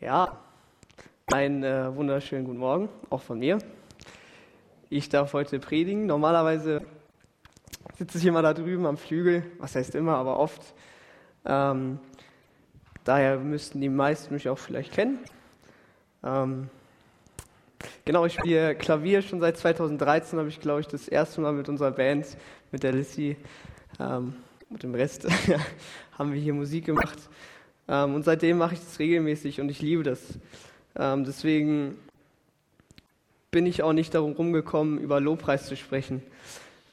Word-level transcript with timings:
Ja, 0.00 0.38
einen 1.26 1.62
äh, 1.62 1.94
wunderschönen 1.94 2.46
guten 2.46 2.56
Morgen, 2.56 2.88
auch 3.10 3.20
von 3.20 3.38
mir. 3.38 3.58
Ich 4.88 5.10
darf 5.10 5.34
heute 5.34 5.58
predigen. 5.58 6.06
Normalerweise 6.06 6.86
sitze 7.98 8.16
ich 8.16 8.24
immer 8.24 8.40
da 8.40 8.54
drüben 8.54 8.86
am 8.86 8.96
Flügel, 8.96 9.42
was 9.58 9.76
heißt 9.76 9.94
immer, 9.94 10.16
aber 10.16 10.38
oft. 10.38 10.62
Ähm, 11.44 11.98
daher 13.04 13.36
müssten 13.40 13.82
die 13.82 13.90
meisten 13.90 14.32
mich 14.32 14.48
auch 14.48 14.56
vielleicht 14.56 14.94
kennen. 14.94 15.18
Ähm, 16.24 16.70
genau, 18.06 18.24
ich 18.24 18.32
spiele 18.32 18.74
Klavier 18.76 19.20
schon 19.20 19.40
seit 19.40 19.58
2013, 19.58 20.38
habe 20.38 20.48
ich, 20.48 20.60
glaube 20.60 20.80
ich, 20.80 20.86
das 20.86 21.08
erste 21.08 21.42
Mal 21.42 21.52
mit 21.52 21.68
unserer 21.68 21.90
Band, 21.90 22.38
mit 22.72 22.84
der 22.84 22.92
Lissy 22.92 23.36
ähm, 23.98 24.34
und 24.70 24.82
dem 24.82 24.94
Rest, 24.94 25.28
haben 26.18 26.32
wir 26.32 26.40
hier 26.40 26.54
Musik 26.54 26.86
gemacht. 26.86 27.18
Ähm, 27.90 28.14
und 28.14 28.24
seitdem 28.24 28.58
mache 28.58 28.74
ich 28.74 28.80
das 28.80 29.00
regelmäßig 29.00 29.60
und 29.60 29.68
ich 29.68 29.82
liebe 29.82 30.04
das. 30.04 30.20
Ähm, 30.96 31.24
deswegen 31.24 31.98
bin 33.50 33.66
ich 33.66 33.82
auch 33.82 33.92
nicht 33.92 34.14
darum 34.14 34.32
rumgekommen, 34.32 34.98
über 34.98 35.20
Lobpreis 35.20 35.66
zu 35.66 35.76
sprechen. 35.76 36.22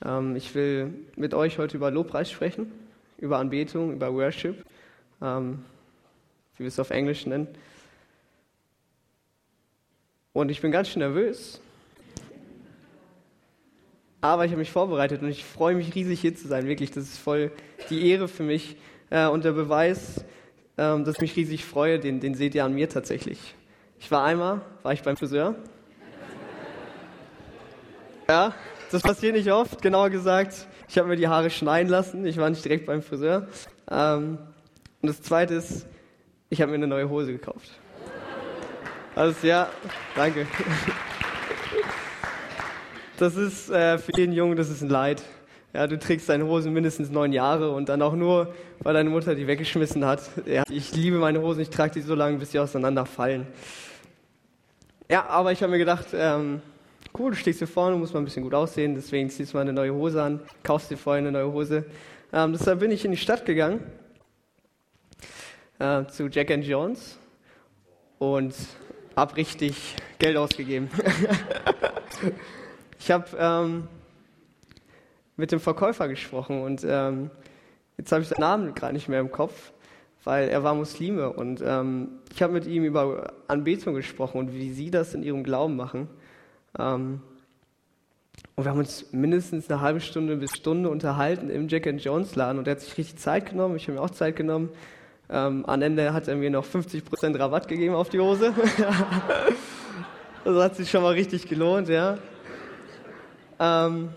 Ähm, 0.04 0.36
ich 0.36 0.56
will 0.56 0.92
mit 1.16 1.36
euch 1.36 1.60
heute 1.60 1.78
über 1.78 1.92
Lobpreis 1.92 2.32
sprechen, 2.32 2.72
über 3.20 3.38
Anbetung, 3.38 3.94
über 3.94 4.12
Worship, 4.12 4.66
ähm, 5.22 5.64
wie 6.58 6.64
wir 6.64 6.68
es 6.68 6.80
auf 6.80 6.90
Englisch 6.90 7.28
nennen. 7.28 7.48
Und 10.34 10.50
ich 10.50 10.62
bin 10.62 10.72
ganz 10.72 10.90
schön 10.90 11.02
nervös. 11.02 11.62
Aber 14.20 14.46
ich 14.46 14.52
habe 14.52 14.60
mich 14.60 14.72
vorbereitet 14.72 15.22
und 15.22 15.30
ich 15.30 15.46
freue 15.46 15.76
mich 15.76 15.94
riesig 15.94 16.22
hier 16.22 16.36
zu 16.36 16.48
sein. 16.48 16.66
Wirklich, 16.66 16.90
das 16.90 17.04
ist 17.04 17.20
voll 17.20 17.52
die 17.92 18.10
Ehre 18.10 18.28
für 18.28 18.42
mich. 18.42 18.78
Äh, 19.12 19.28
und 19.28 19.46
der 19.46 19.52
Beweis, 19.52 20.26
ähm, 20.78 21.04
dass 21.04 21.16
ich 21.16 21.22
mich 21.22 21.36
riesig 21.36 21.66
freue, 21.66 22.00
den, 22.00 22.20
den 22.20 22.36
seht 22.36 22.56
ihr 22.56 22.66
an 22.66 22.74
mir 22.74 22.90
tatsächlich. 22.90 23.56
Ich 24.00 24.12
war 24.12 24.24
einmal, 24.24 24.62
war 24.84 24.94
ich 24.94 25.02
beim 25.02 25.18
Friseur. 25.18 25.56
Ja, 28.30 28.54
das 28.92 29.02
passiert 29.02 29.36
nicht 29.36 29.52
oft, 29.52 29.82
genauer 29.82 30.10
gesagt. 30.10 30.68
Ich 30.90 30.98
habe 30.98 31.08
mir 31.08 31.16
die 31.16 31.28
Haare 31.28 31.50
schneiden 31.50 31.90
lassen, 31.90 32.26
ich 32.26 32.38
war 32.38 32.50
nicht 32.50 32.64
direkt 32.64 32.86
beim 32.86 33.02
Friseur. 33.02 33.48
Ähm, 33.90 34.38
und 35.02 35.08
das 35.08 35.22
zweite 35.22 35.56
ist, 35.56 35.86
ich 36.50 36.62
habe 36.62 36.72
mir 36.72 36.76
eine 36.76 36.88
neue 36.88 37.10
Hose 37.10 37.32
gekauft. 37.32 37.70
Also 39.16 39.48
ja, 39.48 39.70
danke. 40.16 40.46
Das 43.18 43.36
ist 43.36 43.70
äh, 43.70 43.98
für 43.98 44.12
jeden 44.16 44.32
Jungen, 44.32 44.56
das 44.56 44.70
ist 44.70 44.82
ein 44.82 44.90
Leid. 44.90 45.24
Ja, 45.78 45.86
du 45.86 46.00
trägst 46.00 46.28
deine 46.28 46.48
Hosen 46.48 46.74
mindestens 46.74 47.12
neun 47.12 47.32
Jahre 47.32 47.70
und 47.70 47.88
dann 47.88 48.02
auch 48.02 48.16
nur, 48.16 48.52
weil 48.80 48.96
deine 48.96 49.12
Mutter 49.12 49.36
die 49.36 49.46
weggeschmissen 49.46 50.04
hat. 50.06 50.24
Ja, 50.48 50.64
ich 50.72 50.96
liebe 50.96 51.20
meine 51.20 51.40
Hosen, 51.40 51.62
ich 51.62 51.70
trage 51.70 51.94
die 51.94 52.02
so 52.02 52.16
lange, 52.16 52.40
bis 52.40 52.52
sie 52.52 52.58
auseinanderfallen. 52.58 53.46
Ja, 55.08 55.28
aber 55.28 55.52
ich 55.52 55.62
habe 55.62 55.70
mir 55.70 55.78
gedacht, 55.78 56.08
ähm, 56.14 56.64
cool, 57.16 57.30
du 57.30 57.38
stehst 57.38 57.60
hier 57.60 57.68
vorne, 57.68 57.96
musst 57.96 58.12
mal 58.12 58.22
ein 58.22 58.26
bisschen 58.26 58.42
gut 58.42 58.56
aussehen, 58.56 58.96
deswegen 58.96 59.30
ziehst 59.30 59.54
du 59.54 59.58
mal 59.58 59.62
eine 59.62 59.72
neue 59.72 59.94
Hose 59.94 60.20
an, 60.20 60.40
kaufst 60.64 60.90
dir 60.90 60.98
vorher 60.98 61.20
eine 61.20 61.32
neue 61.32 61.54
Hose. 61.54 61.86
Ähm, 62.34 62.54
deshalb 62.54 62.80
bin 62.80 62.90
ich 62.90 63.06
in 63.06 63.12
die 63.12 63.18
Stadt 63.18 63.46
gegangen, 63.46 63.82
äh, 65.78 66.06
zu 66.08 66.28
Jack 66.28 66.50
and 66.50 66.66
Jones 66.66 67.20
und 68.18 68.56
habe 69.16 69.36
richtig 69.36 69.94
Geld 70.18 70.38
ausgegeben. 70.38 70.90
ich 73.00 73.12
habe 73.12 73.28
ähm, 73.40 73.88
mit 75.38 75.52
dem 75.52 75.60
Verkäufer 75.60 76.08
gesprochen 76.08 76.62
und 76.62 76.86
ähm, 76.88 77.30
jetzt 77.98 78.12
habe 78.12 78.24
ich 78.24 78.28
seinen 78.28 78.42
Namen 78.42 78.74
gerade 78.74 78.94
nicht 78.94 79.08
mehr 79.08 79.20
im 79.20 79.32
Kopf, 79.32 79.72
weil 80.24 80.50
er 80.50 80.64
war 80.64 80.74
Muslime 80.74 81.32
und 81.32 81.64
ähm, 81.66 82.10
ich 82.34 82.42
habe 82.42 82.54
mit 82.54 82.66
ihm 82.66 82.84
über 82.84 83.34
Anbetung 83.48 83.94
gesprochen 83.94 84.40
und 84.40 84.54
wie 84.54 84.72
sie 84.72 84.92
das 84.92 85.14
in 85.14 85.24
ihrem 85.24 85.44
Glauben 85.44 85.76
machen. 85.76 86.08
Ähm, 86.78 87.22
und 88.56 88.64
wir 88.66 88.72
haben 88.72 88.80
uns 88.80 89.12
mindestens 89.14 89.70
eine 89.70 89.82
halbe 89.82 90.02
Stunde 90.02 90.36
bis 90.36 90.56
Stunde 90.56 90.90
unterhalten 90.90 91.50
im 91.50 91.68
Jack 91.68 91.86
and 91.88 92.04
Jones 92.04 92.36
Laden 92.36 92.58
und 92.58 92.68
er 92.68 92.72
hat 92.72 92.82
sich 92.82 92.98
richtig 92.98 93.20
Zeit 93.20 93.50
genommen, 93.50 93.76
ich 93.76 93.84
habe 93.84 94.00
mir 94.00 94.02
auch 94.04 94.10
Zeit 94.10 94.36
genommen. 94.36 94.70
Ähm, 95.30 95.66
am 95.66 95.82
Ende 95.82 96.14
hat 96.14 96.28
er 96.28 96.36
mir 96.36 96.50
noch 96.50 96.66
50% 96.66 97.38
Rabatt 97.38 97.68
gegeben 97.68 97.94
auf 97.94 98.10
die 98.10 98.20
Hose. 98.20 98.54
das 100.44 100.56
hat 100.64 100.76
sich 100.76 100.90
schon 100.90 101.04
mal 101.04 101.14
richtig 101.14 101.48
gelohnt, 101.48 101.90
ja. 101.90 102.18
Ähm, 103.60 104.10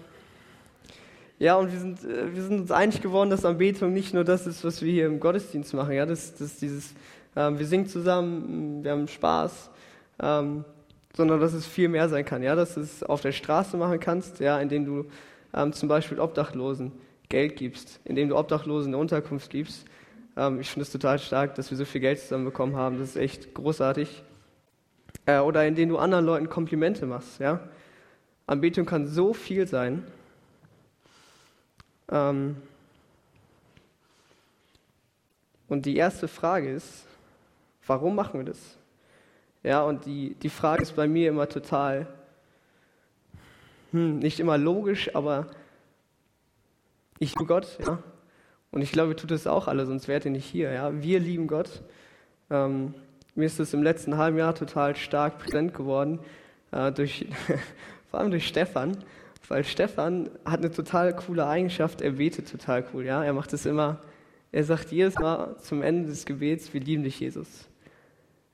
ja, 1.40 1.56
und 1.56 1.72
wir 1.72 1.78
sind, 1.78 2.04
äh, 2.04 2.34
wir 2.34 2.42
sind 2.42 2.60
uns 2.60 2.70
einig 2.70 3.00
geworden, 3.00 3.30
dass 3.30 3.46
Anbetung 3.46 3.94
nicht 3.94 4.12
nur 4.12 4.24
das 4.24 4.46
ist, 4.46 4.62
was 4.62 4.82
wir 4.82 4.92
hier 4.92 5.06
im 5.06 5.20
Gottesdienst 5.20 5.72
machen. 5.72 5.94
Ja, 5.94 6.04
das, 6.04 6.36
das 6.36 6.58
dieses, 6.58 6.94
ähm, 7.34 7.58
wir 7.58 7.64
singen 7.64 7.86
zusammen, 7.86 8.84
wir 8.84 8.90
haben 8.92 9.08
Spaß, 9.08 9.70
ähm, 10.22 10.66
sondern 11.16 11.40
dass 11.40 11.54
es 11.54 11.66
viel 11.66 11.88
mehr 11.88 12.10
sein 12.10 12.26
kann. 12.26 12.42
Ja, 12.42 12.54
dass 12.54 12.74
du 12.74 12.82
es 12.82 13.02
auf 13.02 13.22
der 13.22 13.32
Straße 13.32 13.78
machen 13.78 13.98
kannst, 13.98 14.38
ja, 14.40 14.60
indem 14.60 14.84
du 14.84 15.06
ähm, 15.54 15.72
zum 15.72 15.88
Beispiel 15.88 16.20
Obdachlosen 16.20 16.92
Geld 17.30 17.56
gibst, 17.56 18.00
indem 18.04 18.28
du 18.28 18.36
Obdachlosen 18.36 18.88
eine 18.88 18.98
Unterkunft 18.98 19.48
gibst. 19.48 19.86
Ähm, 20.36 20.60
ich 20.60 20.68
finde 20.68 20.82
es 20.82 20.92
total 20.92 21.18
stark, 21.18 21.54
dass 21.54 21.70
wir 21.70 21.78
so 21.78 21.86
viel 21.86 22.02
Geld 22.02 22.18
zusammenbekommen 22.18 22.76
haben. 22.76 22.98
Das 22.98 23.08
ist 23.08 23.16
echt 23.16 23.54
großartig. 23.54 24.24
Äh, 25.24 25.38
oder 25.38 25.66
indem 25.66 25.88
du 25.88 25.96
anderen 25.96 26.26
Leuten 26.26 26.50
Komplimente 26.50 27.06
machst. 27.06 27.40
Ja, 27.40 27.60
Anbetung 28.46 28.84
kann 28.84 29.06
so 29.06 29.32
viel 29.32 29.66
sein. 29.66 30.04
Ähm, 32.10 32.56
und 35.68 35.86
die 35.86 35.96
erste 35.96 36.28
Frage 36.28 36.70
ist, 36.70 37.06
warum 37.86 38.14
machen 38.14 38.40
wir 38.40 38.44
das? 38.44 38.58
Ja, 39.62 39.82
und 39.82 40.06
die, 40.06 40.34
die 40.42 40.48
Frage 40.48 40.82
ist 40.82 40.96
bei 40.96 41.06
mir 41.06 41.28
immer 41.28 41.48
total, 41.48 42.06
hm, 43.92 44.18
nicht 44.18 44.40
immer 44.40 44.58
logisch, 44.58 45.14
aber 45.14 45.46
ich 47.18 47.30
liebe 47.34 47.46
Gott, 47.46 47.78
ja. 47.86 48.02
Und 48.72 48.82
ich 48.82 48.92
glaube, 48.92 49.10
ihr 49.12 49.16
tut 49.16 49.32
es 49.32 49.46
auch 49.46 49.68
alle, 49.68 49.84
sonst 49.84 50.08
wärt 50.08 50.24
ihr 50.24 50.30
nicht 50.30 50.46
hier, 50.46 50.72
ja. 50.72 51.02
Wir 51.02 51.20
lieben 51.20 51.46
Gott. 51.46 51.82
Ähm, 52.50 52.94
mir 53.34 53.46
ist 53.46 53.60
es 53.60 53.74
im 53.74 53.82
letzten 53.82 54.16
halben 54.16 54.38
Jahr 54.38 54.54
total 54.54 54.96
stark 54.96 55.38
präsent 55.38 55.74
geworden, 55.74 56.18
äh, 56.72 56.90
durch, 56.90 57.26
vor 58.10 58.20
allem 58.20 58.30
durch 58.30 58.46
Stefan. 58.46 58.96
Weil 59.50 59.64
Stefan 59.64 60.30
hat 60.44 60.60
eine 60.60 60.70
total 60.70 61.12
coole 61.12 61.44
Eigenschaft, 61.44 62.02
er 62.02 62.12
betet 62.12 62.48
total 62.48 62.84
cool, 62.94 63.04
ja. 63.04 63.24
Er 63.24 63.32
macht 63.32 63.52
es 63.52 63.66
immer, 63.66 63.98
er 64.52 64.62
sagt 64.62 64.92
jedes 64.92 65.16
Mal 65.16 65.56
zum 65.58 65.82
Ende 65.82 66.08
des 66.08 66.24
Gebets, 66.24 66.72
wir 66.72 66.80
lieben 66.80 67.02
dich, 67.02 67.18
Jesus. 67.18 67.66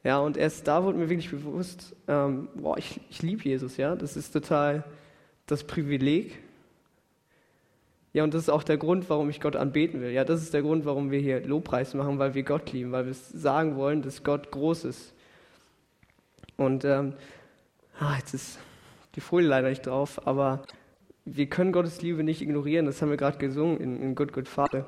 Ja, 0.04 0.20
und 0.20 0.38
erst 0.38 0.66
da 0.66 0.82
wurde 0.82 0.96
mir 0.96 1.10
wirklich 1.10 1.30
bewusst, 1.30 1.94
ähm, 2.08 2.48
boah, 2.54 2.78
ich, 2.78 2.98
ich 3.10 3.20
liebe 3.20 3.44
Jesus, 3.44 3.76
ja. 3.76 3.94
Das 3.94 4.16
ist 4.16 4.30
total 4.30 4.84
das 5.44 5.64
Privileg. 5.64 6.38
Ja, 8.14 8.24
und 8.24 8.32
das 8.32 8.44
ist 8.44 8.48
auch 8.48 8.62
der 8.62 8.78
Grund, 8.78 9.10
warum 9.10 9.28
ich 9.28 9.42
Gott 9.42 9.54
anbeten 9.54 10.00
will. 10.00 10.12
Ja, 10.12 10.24
das 10.24 10.40
ist 10.40 10.54
der 10.54 10.62
Grund, 10.62 10.86
warum 10.86 11.10
wir 11.10 11.20
hier 11.20 11.46
Lobpreis 11.46 11.92
machen, 11.92 12.18
weil 12.18 12.32
wir 12.32 12.42
Gott 12.42 12.72
lieben, 12.72 12.92
weil 12.92 13.04
wir 13.04 13.12
sagen 13.12 13.76
wollen, 13.76 14.00
dass 14.00 14.24
Gott 14.24 14.50
groß 14.50 14.86
ist. 14.86 15.12
Und 16.56 16.86
ähm, 16.86 17.12
ah, 18.00 18.16
jetzt 18.16 18.32
ist 18.32 18.58
die 19.14 19.20
Folie 19.20 19.46
leider 19.46 19.68
nicht 19.68 19.86
drauf, 19.86 20.26
aber 20.26 20.62
wir 21.26 21.46
können 21.46 21.72
Gottes 21.72 22.00
Liebe 22.02 22.22
nicht 22.22 22.40
ignorieren. 22.40 22.86
Das 22.86 23.02
haben 23.02 23.10
wir 23.10 23.16
gerade 23.16 23.36
gesungen 23.38 23.78
in, 23.78 24.00
in 24.00 24.14
Good 24.14 24.32
Good 24.32 24.48
Father. 24.48 24.86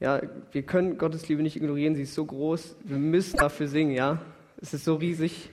Ja, 0.00 0.20
wir 0.52 0.62
können 0.62 0.98
Gottes 0.98 1.28
Liebe 1.28 1.42
nicht 1.42 1.56
ignorieren. 1.56 1.94
Sie 1.94 2.02
ist 2.02 2.14
so 2.14 2.26
groß. 2.26 2.76
Wir 2.84 2.98
müssen 2.98 3.38
dafür 3.38 3.68
singen. 3.68 3.92
Ja, 3.92 4.20
es 4.60 4.74
ist 4.74 4.84
so 4.84 4.96
riesig. 4.96 5.50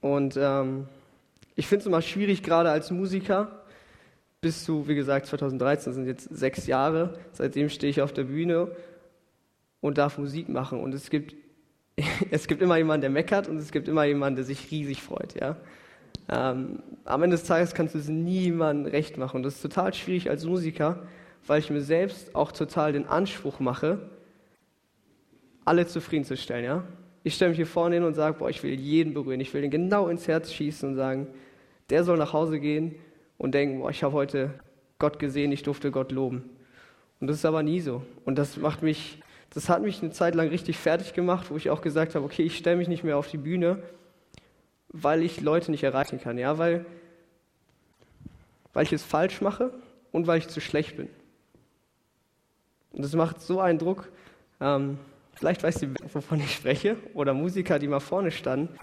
Und 0.00 0.38
ähm, 0.40 0.86
ich 1.56 1.66
finde 1.66 1.80
es 1.80 1.86
immer 1.86 2.00
schwierig, 2.00 2.44
gerade 2.44 2.70
als 2.70 2.92
Musiker. 2.92 3.64
Bis 4.40 4.64
zu, 4.64 4.86
wie 4.86 4.94
gesagt, 4.94 5.26
2013 5.26 5.92
sind 5.92 6.06
jetzt 6.06 6.28
sechs 6.30 6.68
Jahre. 6.68 7.18
Seitdem 7.32 7.68
stehe 7.68 7.90
ich 7.90 8.00
auf 8.00 8.12
der 8.12 8.24
Bühne 8.24 8.70
und 9.80 9.98
darf 9.98 10.16
Musik 10.16 10.48
machen. 10.48 10.80
Und 10.80 10.94
es 10.94 11.10
gibt 11.10 11.34
es 12.30 12.46
gibt 12.46 12.62
immer 12.62 12.76
jemanden, 12.76 13.02
der 13.02 13.10
meckert 13.10 13.48
und 13.48 13.56
es 13.58 13.72
gibt 13.72 13.88
immer 13.88 14.04
jemanden, 14.04 14.36
der 14.36 14.44
sich 14.44 14.70
riesig 14.70 15.02
freut. 15.02 15.38
Ja? 15.40 15.56
Ähm, 16.28 16.82
am 17.04 17.22
Ende 17.22 17.36
des 17.36 17.46
Tages 17.46 17.74
kannst 17.74 17.94
du 17.94 17.98
es 17.98 18.08
niemandem 18.08 18.90
recht 18.90 19.16
machen. 19.16 19.42
Das 19.42 19.56
ist 19.56 19.62
total 19.62 19.94
schwierig 19.94 20.30
als 20.30 20.44
Musiker, 20.44 21.02
weil 21.46 21.60
ich 21.60 21.70
mir 21.70 21.80
selbst 21.80 22.34
auch 22.34 22.52
total 22.52 22.92
den 22.92 23.06
Anspruch 23.06 23.60
mache, 23.60 24.10
alle 25.64 25.86
zufriedenzustellen. 25.86 26.64
Ja? 26.64 26.84
Ich 27.24 27.34
stelle 27.34 27.50
mich 27.50 27.56
hier 27.56 27.66
vorne 27.66 27.96
hin 27.96 28.04
und 28.04 28.14
sage, 28.14 28.38
boah, 28.38 28.50
ich 28.50 28.62
will 28.62 28.78
jeden 28.78 29.14
berühren. 29.14 29.40
Ich 29.40 29.52
will 29.54 29.62
den 29.62 29.70
genau 29.70 30.08
ins 30.08 30.28
Herz 30.28 30.52
schießen 30.52 30.90
und 30.90 30.96
sagen, 30.96 31.28
der 31.90 32.04
soll 32.04 32.18
nach 32.18 32.32
Hause 32.32 32.60
gehen 32.60 32.94
und 33.38 33.52
denken, 33.54 33.80
boah, 33.80 33.90
ich 33.90 34.02
habe 34.02 34.14
heute 34.14 34.54
Gott 34.98 35.18
gesehen, 35.18 35.52
ich 35.52 35.62
durfte 35.62 35.90
Gott 35.90 36.12
loben. 36.12 36.50
Und 37.20 37.26
das 37.26 37.38
ist 37.38 37.44
aber 37.44 37.62
nie 37.62 37.80
so. 37.80 38.02
Und 38.24 38.38
das 38.38 38.56
macht 38.56 38.82
mich 38.82 39.20
das 39.50 39.68
hat 39.68 39.82
mich 39.82 40.02
eine 40.02 40.12
Zeit 40.12 40.34
lang 40.34 40.48
richtig 40.48 40.78
fertig 40.78 41.14
gemacht, 41.14 41.50
wo 41.50 41.56
ich 41.56 41.70
auch 41.70 41.80
gesagt 41.80 42.14
habe, 42.14 42.24
okay, 42.24 42.42
ich 42.42 42.56
stelle 42.56 42.76
mich 42.76 42.88
nicht 42.88 43.04
mehr 43.04 43.16
auf 43.16 43.28
die 43.28 43.38
Bühne, 43.38 43.82
weil 44.88 45.22
ich 45.22 45.40
Leute 45.40 45.70
nicht 45.70 45.82
erreichen 45.82 46.20
kann, 46.20 46.38
ja, 46.38 46.58
weil, 46.58 46.84
weil 48.72 48.84
ich 48.84 48.92
es 48.92 49.02
falsch 49.02 49.40
mache 49.40 49.72
und 50.12 50.26
weil 50.26 50.38
ich 50.38 50.48
zu 50.48 50.60
schlecht 50.60 50.96
bin. 50.96 51.08
Und 52.92 53.02
das 53.02 53.14
macht 53.14 53.40
so 53.40 53.60
einen 53.60 53.78
Druck. 53.78 54.08
Ähm, 54.60 54.98
vielleicht 55.34 55.62
weißt 55.62 55.82
du, 55.82 55.94
wovon 56.12 56.40
ich 56.40 56.52
spreche. 56.54 56.96
Oder 57.14 57.34
Musiker, 57.34 57.78
die 57.78 57.88
mal 57.88 58.00
vorne 58.00 58.30
standen. 58.30 58.74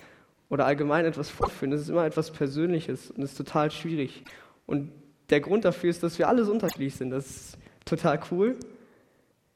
Oder 0.49 0.65
allgemein 0.65 1.05
etwas 1.05 1.29
vorführen. 1.29 1.71
Das 1.71 1.81
ist 1.81 1.89
immer 1.89 2.05
etwas 2.05 2.31
Persönliches 2.31 3.11
und 3.11 3.23
ist 3.23 3.35
total 3.35 3.71
schwierig. 3.71 4.23
Und 4.67 4.91
der 5.29 5.41
Grund 5.41 5.65
dafür 5.65 5.89
ist, 5.89 6.03
dass 6.03 6.19
wir 6.19 6.27
alle 6.27 6.45
so 6.45 6.51
unterschiedlich 6.51 6.95
sind. 6.95 7.09
Das 7.09 7.25
ist 7.25 7.57
total 7.83 8.19
cool. 8.31 8.57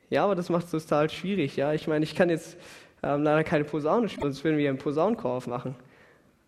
Ja, 0.09 0.23
aber 0.23 0.35
das 0.35 0.49
macht 0.49 0.73
es 0.73 0.85
total 0.85 1.09
schwierig. 1.09 1.55
Ja, 1.55 1.73
ich 1.73 1.87
meine, 1.87 2.03
ich 2.03 2.15
kann 2.15 2.29
jetzt 2.29 2.57
ähm, 3.03 3.23
leider 3.23 3.43
keine 3.43 3.63
Posaune 3.63 4.09
spielen, 4.09 4.31
sonst 4.31 4.43
würden 4.43 4.57
wir 4.57 4.69
einen 4.69 4.77
Posaunenchor 4.77 5.31
aufmachen. 5.31 5.75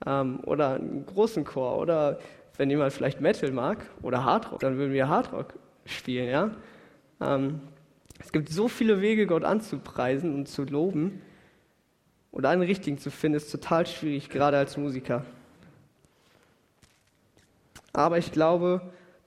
Ähm, 0.05 0.39
oder 0.45 0.75
einen 0.75 1.05
großen 1.05 1.45
Chor. 1.45 1.77
Oder 1.77 2.19
wenn 2.57 2.69
jemand 2.69 2.93
vielleicht 2.93 3.21
Metal 3.21 3.51
mag 3.51 3.85
oder 4.01 4.23
Hardrock, 4.23 4.59
dann 4.59 4.77
würden 4.77 4.93
wir 4.93 5.07
Hardrock 5.07 5.53
spielen. 5.85 6.29
Ja. 6.29 6.51
Ähm, 7.21 7.61
es 8.19 8.31
gibt 8.31 8.49
so 8.49 8.67
viele 8.67 9.01
Wege, 9.01 9.27
Gott 9.27 9.43
anzupreisen 9.43 10.33
und 10.33 10.47
zu 10.47 10.63
loben. 10.63 11.21
Und 12.31 12.45
einen 12.45 12.61
richtigen 12.61 12.97
zu 12.97 13.11
finden, 13.11 13.37
ist 13.37 13.51
total 13.51 13.85
schwierig, 13.85 14.29
gerade 14.29 14.57
als 14.57 14.77
Musiker. 14.77 15.25
Aber 17.93 18.17
ich 18.17 18.31
glaube, 18.31 18.81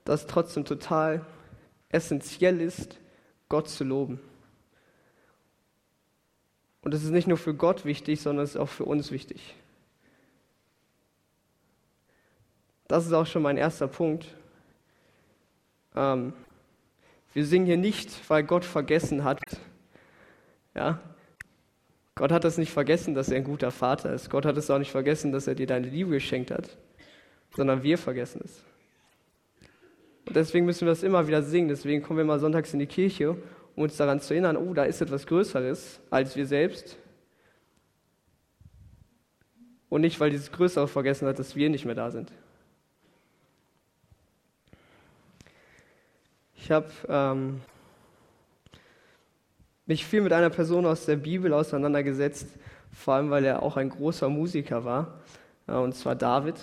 dass 0.05 0.25
trotzdem 0.25 0.65
total 0.65 1.23
essentiell 1.89 2.59
ist, 2.59 2.99
Gott 3.49 3.69
zu 3.69 3.83
loben. 3.83 4.19
Und 6.81 6.93
es 6.93 7.03
ist 7.03 7.11
nicht 7.11 7.27
nur 7.27 7.37
für 7.37 7.55
Gott 7.55 7.85
wichtig, 7.85 8.21
sondern 8.21 8.43
es 8.43 8.51
ist 8.51 8.61
auch 8.61 8.69
für 8.69 8.85
uns 8.85 9.11
wichtig. 9.11 9.55
Das 12.87 13.05
ist 13.05 13.13
auch 13.13 13.25
schon 13.25 13.41
mein 13.41 13.57
erster 13.57 13.87
Punkt. 13.87 14.27
Ähm, 15.95 16.33
wir 17.33 17.45
singen 17.45 17.65
hier 17.65 17.77
nicht, 17.77 18.29
weil 18.29 18.43
Gott 18.43 18.63
vergessen 18.63 19.23
hat. 19.23 19.41
Ja? 20.75 20.99
Gott 22.13 22.31
hat 22.31 22.45
es 22.45 22.57
nicht 22.57 22.71
vergessen, 22.71 23.15
dass 23.15 23.29
er 23.29 23.37
ein 23.37 23.43
guter 23.43 23.71
Vater 23.71 24.13
ist. 24.13 24.29
Gott 24.29 24.45
hat 24.45 24.55
es 24.55 24.69
auch 24.69 24.79
nicht 24.79 24.91
vergessen, 24.91 25.31
dass 25.31 25.47
er 25.47 25.55
dir 25.55 25.67
deine 25.67 25.87
Liebe 25.87 26.11
geschenkt 26.11 26.51
hat, 26.51 26.77
sondern 27.55 27.83
wir 27.83 27.97
vergessen 27.97 28.41
es. 28.45 28.63
Und 30.25 30.35
deswegen 30.35 30.65
müssen 30.65 30.81
wir 30.81 30.91
das 30.91 31.03
immer 31.03 31.27
wieder 31.27 31.43
singen. 31.43 31.69
Deswegen 31.69 32.01
kommen 32.01 32.17
wir 32.17 32.25
mal 32.25 32.39
sonntags 32.39 32.73
in 32.73 32.79
die 32.79 32.87
Kirche, 32.87 33.37
um 33.75 33.83
uns 33.83 33.97
daran 33.97 34.19
zu 34.19 34.33
erinnern, 34.33 34.57
oh, 34.57 34.73
da 34.73 34.83
ist 34.83 35.01
etwas 35.01 35.27
Größeres 35.27 35.99
als 36.09 36.35
wir 36.35 36.47
selbst. 36.47 36.97
Und 39.89 40.01
nicht, 40.01 40.19
weil 40.19 40.31
dieses 40.31 40.51
Größere 40.51 40.87
vergessen 40.87 41.27
hat, 41.27 41.39
dass 41.39 41.55
wir 41.55 41.69
nicht 41.69 41.85
mehr 41.85 41.95
da 41.95 42.09
sind. 42.11 42.31
Ich 46.55 46.71
habe 46.71 46.89
ähm, 47.07 47.61
mich 49.85 50.05
viel 50.05 50.21
mit 50.21 50.33
einer 50.33 50.49
Person 50.49 50.87
aus 50.87 51.05
der 51.05 51.15
Bibel 51.15 51.53
auseinandergesetzt, 51.53 52.47
vor 52.91 53.13
allem 53.13 53.29
weil 53.29 53.45
er 53.45 53.61
auch 53.61 53.77
ein 53.77 53.89
großer 53.89 54.29
Musiker 54.29 54.83
war, 54.83 55.19
äh, 55.67 55.73
und 55.73 55.93
zwar 55.93 56.15
David. 56.15 56.55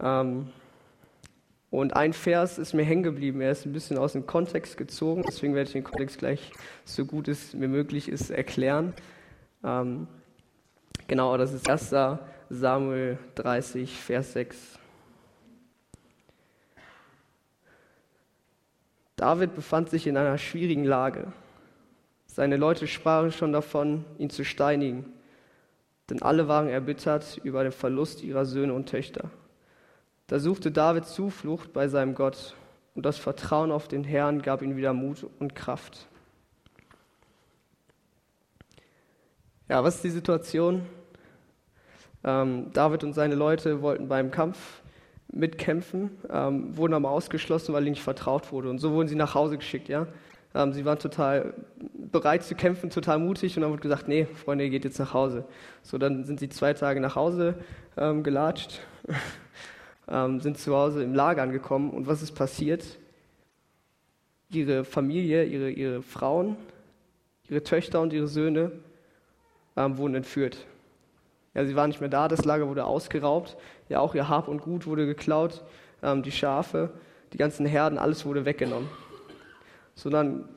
Ähm, 0.00 0.50
und 1.72 1.96
ein 1.96 2.12
Vers 2.12 2.58
ist 2.58 2.74
mir 2.74 2.84
hängen 2.84 3.02
geblieben. 3.02 3.40
Er 3.40 3.50
ist 3.50 3.64
ein 3.64 3.72
bisschen 3.72 3.96
aus 3.96 4.12
dem 4.12 4.26
Kontext 4.26 4.76
gezogen. 4.76 5.24
Deswegen 5.26 5.54
werde 5.54 5.68
ich 5.68 5.72
den 5.72 5.82
Kontext 5.82 6.18
gleich 6.18 6.52
so 6.84 7.06
gut 7.06 7.28
es 7.28 7.54
mir 7.54 7.66
möglich 7.66 8.10
ist 8.10 8.28
erklären. 8.28 8.92
Ähm, 9.64 10.06
genau, 11.08 11.34
das 11.38 11.54
ist 11.54 11.70
1. 11.70 11.94
Samuel 12.50 13.18
30, 13.36 13.90
Vers 13.90 14.34
6. 14.34 14.78
David 19.16 19.54
befand 19.54 19.88
sich 19.88 20.06
in 20.06 20.18
einer 20.18 20.36
schwierigen 20.36 20.84
Lage. 20.84 21.32
Seine 22.26 22.58
Leute 22.58 22.86
sprachen 22.86 23.32
schon 23.32 23.54
davon, 23.54 24.04
ihn 24.18 24.28
zu 24.28 24.44
steinigen, 24.44 25.10
denn 26.10 26.20
alle 26.20 26.48
waren 26.48 26.68
erbittert 26.68 27.40
über 27.42 27.62
den 27.62 27.72
Verlust 27.72 28.22
ihrer 28.22 28.44
Söhne 28.44 28.74
und 28.74 28.90
Töchter. 28.90 29.30
Da 30.26 30.38
suchte 30.38 30.70
David 30.70 31.06
Zuflucht 31.06 31.72
bei 31.72 31.88
seinem 31.88 32.14
Gott 32.14 32.54
und 32.94 33.04
das 33.06 33.18
Vertrauen 33.18 33.70
auf 33.70 33.88
den 33.88 34.04
Herrn 34.04 34.42
gab 34.42 34.62
ihm 34.62 34.76
wieder 34.76 34.92
Mut 34.92 35.26
und 35.38 35.54
Kraft. 35.54 36.06
Ja, 39.68 39.82
was 39.82 39.96
ist 39.96 40.04
die 40.04 40.10
Situation? 40.10 40.86
Ähm, 42.24 42.70
David 42.72 43.04
und 43.04 43.14
seine 43.14 43.34
Leute 43.34 43.82
wollten 43.82 44.08
beim 44.08 44.30
Kampf 44.30 44.82
mitkämpfen, 45.32 46.10
ähm, 46.30 46.76
wurden 46.76 46.94
aber 46.94 47.10
ausgeschlossen, 47.10 47.72
weil 47.72 47.82
ihnen 47.82 47.92
nicht 47.92 48.02
vertraut 48.02 48.52
wurde. 48.52 48.68
Und 48.68 48.78
so 48.78 48.92
wurden 48.92 49.08
sie 49.08 49.14
nach 49.14 49.34
Hause 49.34 49.56
geschickt. 49.56 49.88
Ja? 49.88 50.06
Ähm, 50.54 50.72
sie 50.72 50.84
waren 50.84 50.98
total 50.98 51.54
bereit 51.94 52.44
zu 52.44 52.54
kämpfen, 52.54 52.90
total 52.90 53.18
mutig. 53.18 53.56
Und 53.56 53.62
dann 53.62 53.70
wurde 53.70 53.82
gesagt, 53.82 54.08
nee, 54.08 54.26
Freunde, 54.26 54.64
ihr 54.64 54.70
geht 54.70 54.84
jetzt 54.84 54.98
nach 54.98 55.14
Hause. 55.14 55.44
So, 55.82 55.96
dann 55.98 56.24
sind 56.24 56.38
sie 56.38 56.50
zwei 56.50 56.74
Tage 56.74 57.00
nach 57.00 57.16
Hause 57.16 57.54
ähm, 57.96 58.22
gelatscht 58.22 58.80
ähm, 60.08 60.40
sind 60.40 60.58
zu 60.58 60.74
Hause 60.74 61.02
im 61.02 61.14
Lager 61.14 61.42
angekommen. 61.42 61.90
Und 61.90 62.06
was 62.06 62.22
ist 62.22 62.32
passiert? 62.32 62.84
Ihre 64.50 64.84
Familie, 64.84 65.44
ihre, 65.44 65.70
ihre 65.70 66.02
Frauen, 66.02 66.56
ihre 67.48 67.62
Töchter 67.62 68.00
und 68.00 68.12
ihre 68.12 68.28
Söhne 68.28 68.72
ähm, 69.76 69.96
wurden 69.96 70.14
entführt. 70.14 70.66
Ja, 71.54 71.64
sie 71.64 71.76
waren 71.76 71.90
nicht 71.90 72.00
mehr 72.00 72.08
da, 72.08 72.28
das 72.28 72.44
Lager 72.44 72.68
wurde 72.68 72.84
ausgeraubt. 72.84 73.56
Ja, 73.88 74.00
auch 74.00 74.14
ihr 74.14 74.28
Hab 74.28 74.48
und 74.48 74.62
Gut 74.62 74.86
wurde 74.86 75.06
geklaut. 75.06 75.62
Ähm, 76.02 76.22
die 76.22 76.32
Schafe, 76.32 76.90
die 77.32 77.38
ganzen 77.38 77.66
Herden, 77.66 77.98
alles 77.98 78.24
wurde 78.24 78.44
weggenommen. 78.44 78.88
Sondern 79.94 80.48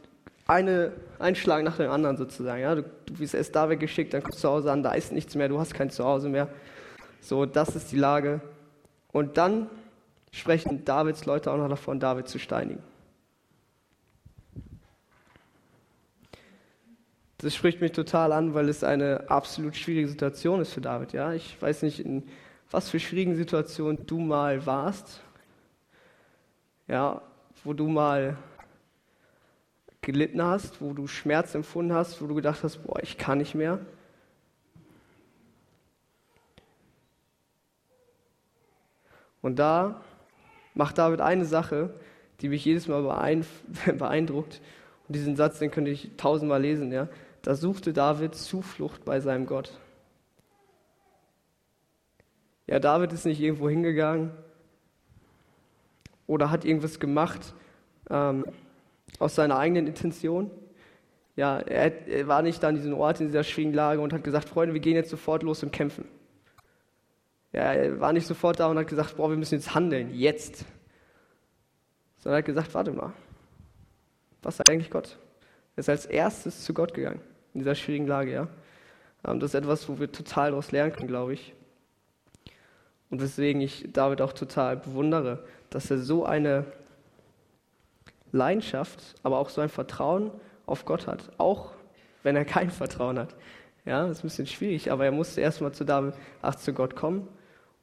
eine, 0.47 0.93
ein 1.19 1.35
Schlag 1.35 1.63
nach 1.63 1.77
dem 1.77 1.91
anderen 1.91 2.17
sozusagen. 2.17 2.61
Ja, 2.61 2.75
du, 2.75 2.83
du 2.83 3.19
wirst 3.19 3.33
erst 3.33 3.55
da 3.55 3.69
weggeschickt, 3.69 4.13
dann 4.13 4.23
kommst 4.23 4.39
du 4.39 4.41
zu 4.41 4.49
Hause 4.49 4.71
an, 4.71 4.83
da 4.83 4.93
ist 4.93 5.11
nichts 5.11 5.35
mehr, 5.35 5.49
du 5.49 5.59
hast 5.59 5.73
kein 5.73 5.89
Zuhause 5.89 6.29
mehr. 6.29 6.47
So, 7.19 7.45
das 7.45 7.75
ist 7.75 7.91
die 7.91 7.97
Lage. 7.97 8.41
Und 9.15 9.37
dann 9.37 9.69
sprechen 10.33 10.83
Davids 10.83 11.25
Leute 11.25 11.49
auch 11.49 11.55
noch 11.55 11.69
davon, 11.69 12.01
David 12.01 12.27
zu 12.27 12.37
steinigen. 12.37 12.83
Das 17.37 17.55
spricht 17.55 17.79
mich 17.79 17.93
total 17.93 18.33
an, 18.33 18.53
weil 18.53 18.67
es 18.67 18.83
eine 18.83 19.29
absolut 19.29 19.77
schwierige 19.77 20.09
Situation 20.09 20.59
ist 20.59 20.73
für 20.73 20.81
David. 20.81 21.13
Ja? 21.13 21.31
Ich 21.31 21.61
weiß 21.61 21.83
nicht, 21.83 22.01
in 22.01 22.23
was 22.71 22.89
für 22.89 22.99
schwierigen 22.99 23.37
Situationen 23.37 24.05
du 24.05 24.19
mal 24.19 24.65
warst, 24.65 25.21
ja, 26.89 27.21
wo 27.63 27.71
du 27.71 27.87
mal 27.87 28.35
gelitten 30.01 30.43
hast, 30.43 30.81
wo 30.81 30.91
du 30.91 31.07
Schmerz 31.07 31.55
empfunden 31.55 31.93
hast, 31.93 32.21
wo 32.21 32.27
du 32.27 32.35
gedacht 32.35 32.63
hast, 32.63 32.83
boah, 32.83 33.01
ich 33.01 33.17
kann 33.17 33.37
nicht 33.37 33.55
mehr. 33.55 33.79
Und 39.45 39.59
da 39.59 40.01
macht 40.73 40.97
David 40.97 41.21
eine 41.21 41.45
Sache, 41.45 41.93
die 42.41 42.49
mich 42.49 42.65
jedes 42.65 42.87
Mal 42.87 43.03
beeindruckt. 43.95 44.59
Und 45.07 45.15
diesen 45.15 45.35
Satz, 45.35 45.59
den 45.59 45.69
könnte 45.69 45.91
ich 45.91 46.09
tausendmal 46.17 46.59
lesen, 46.59 46.91
ja. 46.91 47.09
Da 47.43 47.53
suchte 47.53 47.93
David 47.93 48.33
Zuflucht 48.33 49.05
bei 49.05 49.19
seinem 49.19 49.45
Gott. 49.45 49.77
Ja, 52.65 52.79
David 52.79 53.13
ist 53.13 53.27
nicht 53.27 53.39
irgendwo 53.39 53.69
hingegangen 53.69 54.31
oder 56.25 56.49
hat 56.49 56.65
irgendwas 56.65 56.99
gemacht 56.99 57.53
ähm, 58.09 58.45
aus 59.19 59.35
seiner 59.35 59.59
eigenen 59.59 59.85
Intention. 59.85 60.49
Ja, 61.35 61.59
er, 61.59 62.07
er, 62.07 62.27
war 62.27 62.41
nicht 62.41 62.63
da 62.63 62.69
an 62.69 62.75
diesem 62.77 62.95
Ort 62.95 63.21
in 63.21 63.27
dieser 63.27 63.43
schwierigen 63.43 63.75
Lage 63.75 64.01
und 64.01 64.11
hat 64.11 64.23
gesagt, 64.23 64.49
Freunde, 64.49 64.73
wir 64.73 64.81
gehen 64.81 64.95
jetzt 64.95 65.11
sofort 65.11 65.43
los 65.43 65.61
und 65.61 65.71
kämpfen. 65.71 66.05
Er 67.55 68.01
war 68.01 68.11
nicht 68.11 68.27
sofort 68.27 68.59
da 68.59 68.67
und 68.67 68.77
hat 68.77 68.87
gesagt, 68.87 69.15
boah, 69.15 69.29
wir 69.29 69.37
müssen 69.37 69.55
jetzt 69.55 69.73
handeln, 69.73 70.13
jetzt. 70.13 70.65
Sondern 72.17 72.35
er 72.35 72.37
hat 72.39 72.45
gesagt, 72.45 72.73
warte 72.73 72.91
mal, 72.91 73.13
was 74.41 74.57
sagt 74.57 74.69
eigentlich 74.69 74.91
Gott? 74.91 75.17
Er 75.77 75.79
ist 75.79 75.87
als 75.87 76.05
erstes 76.05 76.65
zu 76.65 76.73
Gott 76.73 76.93
gegangen, 76.93 77.21
in 77.53 77.61
dieser 77.61 77.75
schwierigen 77.75 78.07
Lage, 78.07 78.33
ja. 78.33 78.47
Ähm, 79.25 79.39
das 79.39 79.51
ist 79.51 79.55
etwas, 79.55 79.87
wo 79.87 79.97
wir 79.99 80.11
total 80.11 80.49
daraus 80.49 80.73
lernen 80.73 80.91
können, 80.91 81.07
glaube 81.07 81.31
ich. 81.31 81.53
Und 83.09 83.21
weswegen 83.21 83.61
ich 83.61 83.87
David 83.93 84.21
auch 84.21 84.33
total 84.33 84.75
bewundere, 84.75 85.45
dass 85.69 85.89
er 85.89 85.99
so 85.99 86.25
eine 86.25 86.65
Leidenschaft, 88.33 89.15
aber 89.23 89.37
auch 89.37 89.47
so 89.47 89.61
ein 89.61 89.69
Vertrauen 89.69 90.29
auf 90.65 90.83
Gott 90.83 91.07
hat, 91.07 91.31
auch 91.37 91.71
wenn 92.21 92.35
er 92.35 92.43
kein 92.43 92.69
Vertrauen 92.69 93.17
hat. 93.17 93.33
Ja, 93.85 94.07
das 94.07 94.17
ist 94.17 94.23
ein 94.23 94.27
bisschen 94.27 94.47
schwierig, 94.47 94.91
aber 94.91 95.05
er 95.05 95.13
musste 95.13 95.39
erstmal 95.39 95.71
zu 95.71 95.85
David, 95.85 96.15
ach, 96.41 96.55
zu 96.55 96.73
Gott 96.73 96.97
kommen 96.97 97.29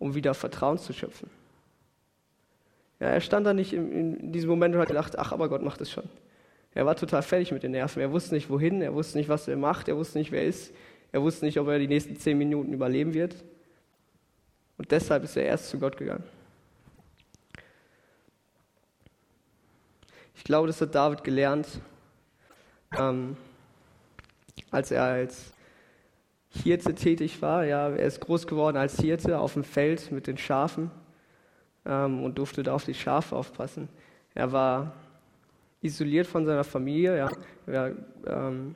um 0.02 0.16
wieder 0.16 0.34
Vertrauen 0.34 0.78
zu 0.78 0.92
schöpfen. 0.92 1.30
Ja, 2.98 3.06
er 3.08 3.20
stand 3.20 3.46
da 3.46 3.54
nicht 3.54 3.72
in, 3.72 4.18
in 4.20 4.32
diesem 4.32 4.50
Moment 4.50 4.74
und 4.74 4.80
hat 4.80 4.88
gedacht, 4.88 5.16
ach, 5.16 5.30
aber 5.30 5.48
Gott 5.48 5.62
macht 5.62 5.80
es 5.80 5.92
schon. 5.92 6.08
Er 6.74 6.84
war 6.86 6.96
total 6.96 7.22
fertig 7.22 7.52
mit 7.52 7.62
den 7.62 7.70
Nerven. 7.70 8.02
Er 8.02 8.10
wusste 8.10 8.34
nicht, 8.34 8.50
wohin, 8.50 8.82
er 8.82 8.94
wusste 8.94 9.16
nicht, 9.16 9.28
was 9.28 9.46
er 9.46 9.56
macht, 9.56 9.86
er 9.86 9.96
wusste 9.96 10.18
nicht, 10.18 10.32
wer 10.32 10.42
er 10.42 10.48
ist. 10.48 10.74
Er 11.12 11.22
wusste 11.22 11.44
nicht, 11.44 11.58
ob 11.60 11.68
er 11.68 11.78
die 11.78 11.86
nächsten 11.86 12.16
zehn 12.16 12.36
Minuten 12.36 12.72
überleben 12.72 13.14
wird. 13.14 13.36
Und 14.76 14.90
deshalb 14.90 15.22
ist 15.22 15.36
er 15.36 15.44
erst 15.44 15.68
zu 15.68 15.78
Gott 15.78 15.96
gegangen. 15.96 16.24
Ich 20.34 20.42
glaube, 20.42 20.66
das 20.66 20.80
hat 20.80 20.94
David 20.96 21.22
gelernt, 21.22 21.68
ähm, 22.98 23.36
als 24.72 24.90
er 24.90 25.04
als 25.04 25.52
Hirte 26.54 26.94
tätig 26.94 27.40
war. 27.40 27.64
Ja, 27.64 27.88
er 27.88 28.06
ist 28.06 28.20
groß 28.20 28.46
geworden 28.46 28.76
als 28.76 29.00
Hirte 29.00 29.38
auf 29.38 29.54
dem 29.54 29.64
Feld 29.64 30.12
mit 30.12 30.26
den 30.26 30.36
Schafen 30.36 30.90
ähm, 31.86 32.22
und 32.22 32.36
durfte 32.38 32.62
da 32.62 32.74
auf 32.74 32.84
die 32.84 32.94
Schafe 32.94 33.34
aufpassen. 33.34 33.88
Er 34.34 34.52
war 34.52 34.92
isoliert 35.80 36.26
von 36.26 36.44
seiner 36.44 36.64
Familie. 36.64 37.16
Ja, 37.16 37.30
er 37.66 37.96
war 38.26 38.48
ähm, 38.48 38.74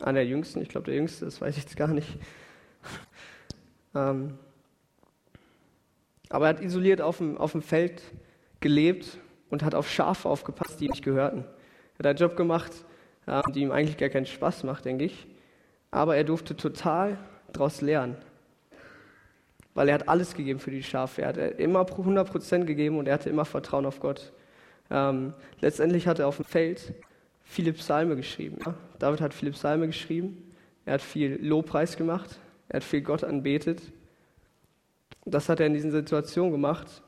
einer 0.00 0.20
der 0.20 0.26
Jüngsten, 0.26 0.62
ich 0.62 0.68
glaube 0.68 0.86
der 0.86 0.94
Jüngste, 0.94 1.24
das 1.24 1.40
weiß 1.40 1.56
ich 1.56 1.64
jetzt 1.64 1.76
gar 1.76 1.88
nicht. 1.88 2.18
ähm, 3.94 4.38
aber 6.28 6.46
er 6.46 6.48
hat 6.50 6.62
isoliert 6.62 7.00
auf 7.00 7.18
dem, 7.18 7.36
auf 7.36 7.52
dem 7.52 7.62
Feld 7.62 8.00
gelebt 8.60 9.18
und 9.50 9.64
hat 9.64 9.74
auf 9.74 9.90
Schafe 9.90 10.28
aufgepasst, 10.28 10.78
die 10.78 10.84
ihm 10.84 10.90
nicht 10.90 11.04
gehörten. 11.04 11.44
Er 11.94 11.98
hat 11.98 12.06
einen 12.06 12.18
Job 12.18 12.36
gemacht, 12.36 12.72
die 13.54 13.60
ihm 13.60 13.72
eigentlich 13.72 13.96
gar 13.96 14.08
keinen 14.08 14.26
Spaß 14.26 14.64
macht, 14.64 14.84
denke 14.84 15.04
ich. 15.04 15.26
Aber 15.90 16.16
er 16.16 16.24
durfte 16.24 16.56
total 16.56 17.18
daraus 17.52 17.80
lernen. 17.80 18.16
Weil 19.74 19.88
er 19.88 19.94
hat 19.94 20.08
alles 20.08 20.34
gegeben 20.34 20.58
für 20.58 20.70
die 20.70 20.82
Schafe. 20.82 21.22
Er 21.22 21.28
hat 21.28 21.36
immer 21.36 21.82
100% 21.82 22.64
gegeben 22.64 22.98
und 22.98 23.06
er 23.06 23.14
hatte 23.14 23.30
immer 23.30 23.44
Vertrauen 23.44 23.86
auf 23.86 24.00
Gott. 24.00 24.32
Ähm, 24.90 25.34
letztendlich 25.60 26.06
hat 26.06 26.18
er 26.18 26.28
auf 26.28 26.36
dem 26.36 26.44
Feld 26.44 26.94
viele 27.42 27.72
Psalme 27.72 28.16
geschrieben. 28.16 28.58
Ja? 28.64 28.74
David 28.98 29.20
hat 29.20 29.34
viele 29.34 29.52
Psalme 29.52 29.86
geschrieben. 29.86 30.52
Er 30.84 30.94
hat 30.94 31.02
viel 31.02 31.38
Lobpreis 31.40 31.96
gemacht. 31.96 32.38
Er 32.68 32.76
hat 32.76 32.84
viel 32.84 33.02
Gott 33.02 33.24
anbetet. 33.24 33.80
Das 35.24 35.48
hat 35.48 35.60
er 35.60 35.66
in 35.66 35.74
diesen 35.74 35.90
Situationen 35.90 36.52
gemacht, 36.52 37.02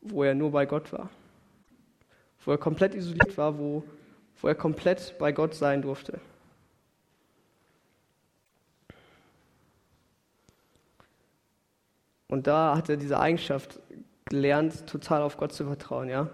wo 0.00 0.22
er 0.22 0.34
nur 0.34 0.52
bei 0.52 0.66
Gott 0.66 0.92
war. 0.92 1.10
Wo 2.44 2.52
er 2.52 2.58
komplett 2.58 2.94
isoliert 2.94 3.36
war, 3.36 3.58
wo, 3.58 3.82
wo 4.40 4.48
er 4.48 4.54
komplett 4.54 5.16
bei 5.18 5.32
Gott 5.32 5.54
sein 5.54 5.82
durfte. 5.82 6.20
Und 12.36 12.46
da 12.46 12.76
hat 12.76 12.90
er 12.90 12.98
diese 12.98 13.18
Eigenschaft 13.18 13.80
gelernt, 14.26 14.86
total 14.86 15.22
auf 15.22 15.38
Gott 15.38 15.54
zu 15.54 15.64
vertrauen, 15.64 16.10
ja. 16.10 16.28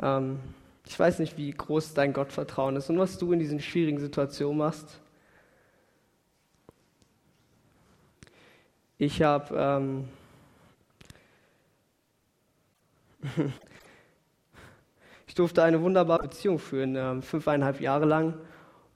Ähm, 0.00 0.40
ich 0.86 0.98
weiß 0.98 1.18
nicht, 1.18 1.36
wie 1.36 1.50
groß 1.50 1.92
dein 1.92 2.14
Gottvertrauen 2.14 2.76
ist 2.76 2.88
und 2.88 2.98
was 2.98 3.18
du 3.18 3.30
in 3.30 3.38
diesen 3.38 3.60
schwierigen 3.60 4.00
Situationen 4.00 4.56
machst. 4.56 5.02
Ich 8.96 9.20
habe 9.20 9.54
ähm, 9.54 10.08
ich 15.26 15.34
durfte 15.34 15.62
eine 15.62 15.82
wunderbare 15.82 16.22
Beziehung 16.22 16.58
führen, 16.58 16.96
ähm, 16.96 17.20
fünfeinhalb 17.20 17.82
Jahre 17.82 18.06
lang. 18.06 18.32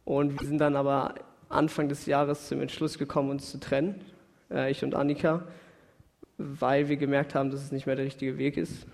Und 0.06 0.40
wir 0.40 0.48
sind 0.48 0.62
dann 0.62 0.76
aber 0.76 1.14
Anfang 1.50 1.90
des 1.90 2.06
Jahres 2.06 2.48
zum 2.48 2.62
Entschluss 2.62 2.96
gekommen, 2.96 3.28
uns 3.28 3.50
zu 3.50 3.60
trennen, 3.60 4.00
äh, 4.50 4.70
ich 4.70 4.82
und 4.82 4.94
Annika 4.94 5.46
weil 6.38 6.88
wir 6.88 6.96
gemerkt 6.96 7.34
haben, 7.34 7.50
dass 7.50 7.62
es 7.62 7.72
nicht 7.72 7.86
mehr 7.86 7.96
der 7.96 8.04
richtige 8.04 8.38
Weg 8.38 8.56
ist. 8.56 8.86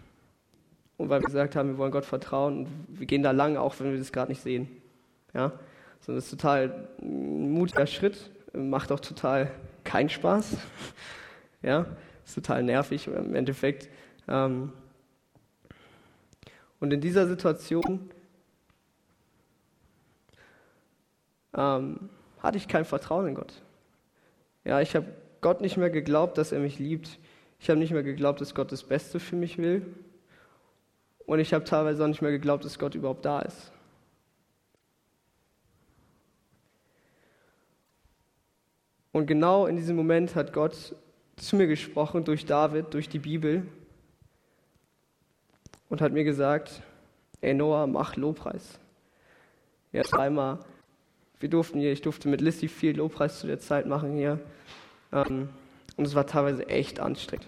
Und 0.97 1.09
weil 1.09 1.21
wir 1.21 1.27
gesagt 1.27 1.57
haben, 1.57 1.71
wir 1.71 1.79
wollen 1.79 1.91
Gott 1.91 2.05
vertrauen 2.05 2.59
und 2.59 2.69
wir 2.89 3.07
gehen 3.07 3.23
da 3.23 3.33
lang, 3.33 3.57
auch 3.57 3.75
wenn 3.79 3.91
wir 3.91 3.99
das 3.99 4.13
gerade 4.13 4.31
nicht 4.31 4.43
sehen. 4.43 4.69
Ja? 5.35 5.53
So, 6.01 6.15
das 6.15 6.25
ist 6.25 6.31
total 6.31 6.89
ein 7.01 7.51
mutiger 7.53 7.87
Schritt, 7.87 8.31
macht 8.53 8.93
auch 8.93 9.01
total 9.01 9.51
keinen 9.85 10.09
Spaß. 10.09 10.57
ja? 11.63 11.87
Ist 12.25 12.35
total 12.35 12.63
nervig 12.63 13.09
im 13.09 13.35
Endeffekt. 13.35 13.89
Ähm 14.29 14.73
und 16.79 16.93
in 16.93 17.01
dieser 17.01 17.27
Situation 17.29 18.11
ähm, 21.55 22.11
hatte 22.41 22.59
ich 22.59 22.69
kein 22.69 22.85
Vertrauen 22.85 23.29
in 23.29 23.35
Gott. 23.35 23.63
Ja, 24.65 24.81
ich 24.81 24.97
habe 24.97 25.07
Gott 25.41 25.61
nicht 25.61 25.77
mehr 25.77 25.91
geglaubt, 25.91 26.39
dass 26.39 26.53
er 26.53 26.61
mich 26.61 26.79
liebt. 26.79 27.19
Ich 27.63 27.71
habe 27.71 27.79
nicht 27.79 27.93
mehr 27.93 28.03
geglaubt, 28.03 28.41
dass 28.41 28.57
Gott 28.57 28.73
das 28.73 28.83
Beste 28.83 29.21
für 29.21 29.37
mich 29.37 29.57
will. 29.57 29.87
Und 31.27 31.39
ich 31.39 31.55
habe 31.55 31.65
teilweise 31.65 32.03
auch 32.03 32.09
nicht 32.09 32.21
mehr 32.21 32.33
geglaubt, 32.33 32.65
dass 32.65 32.77
Gott 32.77 32.97
überhaupt 32.97 33.25
da 33.25 33.39
ist. 33.39 33.71
Und 39.13 39.27
genau 39.29 39.67
in 39.67 39.77
diesem 39.77 39.95
Moment 39.95 40.35
hat 40.35 40.53
Gott 40.53 40.97
zu 41.37 41.55
mir 41.55 41.69
gesprochen 41.69 42.25
durch 42.25 42.47
David, 42.47 42.93
durch 42.95 43.09
die 43.09 43.21
Bibel 43.21 43.65
und 45.89 46.01
hat 46.01 46.13
mir 46.13 46.25
gesagt, 46.25 46.83
ey 47.43 47.55
Noah, 47.55 47.87
mach 47.87 48.17
Lobpreis. 48.17 48.81
Ja, 49.93 50.03
zweimal. 50.03 50.59
Wir 51.39 51.49
durften 51.49 51.79
hier, 51.79 51.93
ich 51.93 52.03
durfte 52.03 52.29
mit 52.29 52.41
Lissy 52.41 52.67
viel 52.67 52.97
Lobpreis 52.97 53.39
zu 53.39 53.47
der 53.47 53.61
Zeit 53.61 53.87
machen 53.87 54.17
hier. 54.17 54.41
Ähm, 55.13 55.49
und 55.97 56.07
es 56.07 56.15
war 56.15 56.27
teilweise 56.27 56.69
echt 56.69 57.01
anstrengend. 57.01 57.47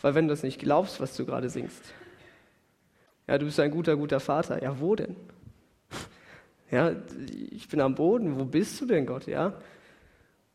Weil 0.00 0.14
wenn 0.14 0.28
du 0.28 0.32
das 0.32 0.42
nicht 0.42 0.58
glaubst, 0.58 1.00
was 1.00 1.16
du 1.16 1.26
gerade 1.26 1.48
singst, 1.50 1.82
ja, 3.26 3.38
du 3.38 3.46
bist 3.46 3.60
ein 3.60 3.70
guter, 3.70 3.96
guter 3.96 4.18
Vater. 4.18 4.62
Ja, 4.62 4.80
wo 4.80 4.94
denn? 4.94 5.16
Ja, 6.72 6.92
ich 7.50 7.66
bin 7.68 7.80
am 7.80 7.96
Boden. 7.96 8.38
Wo 8.38 8.44
bist 8.44 8.80
du 8.80 8.86
denn, 8.86 9.04
Gott? 9.04 9.26
Ja? 9.26 9.54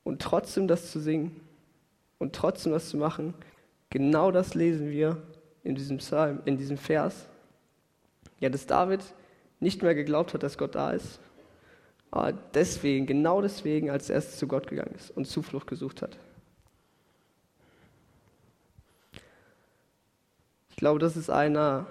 Und 0.06 0.22
trotzdem 0.22 0.66
das 0.66 0.92
zu 0.92 1.02
singen 1.02 1.42
und 2.20 2.34
trotzdem 2.34 2.72
das 2.72 2.88
zu 2.88 2.96
machen, 2.96 3.34
genau 3.90 4.32
das 4.32 4.56
lesen 4.56 4.90
wir 4.90 5.22
in 5.64 5.76
diesem 5.76 5.98
Psalm, 5.98 6.40
in 6.46 6.58
diesem 6.58 6.78
Vers. 6.78 7.28
Ja, 8.40 8.50
dass 8.50 8.66
David 8.66 9.02
nicht 9.60 9.82
mehr 9.84 9.96
geglaubt 9.96 10.34
hat, 10.34 10.44
dass 10.44 10.58
Gott 10.58 10.76
da 10.76 10.92
ist. 10.92 11.20
Aber 12.12 12.32
deswegen, 12.54 13.06
genau 13.06 13.42
deswegen, 13.42 13.90
als 13.90 14.10
er 14.10 14.16
erst 14.16 14.38
zu 14.38 14.48
Gott 14.48 14.68
gegangen 14.68 14.96
ist 14.96 15.12
und 15.12 15.28
Zuflucht 15.28 15.68
gesucht 15.68 16.02
hat. 16.02 16.18
Ich 20.76 20.80
glaube, 20.80 21.00
das 21.00 21.16
ist 21.16 21.30
einer 21.30 21.88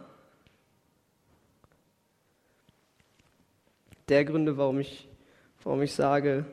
der 4.10 4.26
Gründe, 4.26 4.58
warum 4.58 4.78
ich, 4.78 5.08
warum 5.62 5.80
ich 5.80 5.94
sage, 5.94 6.44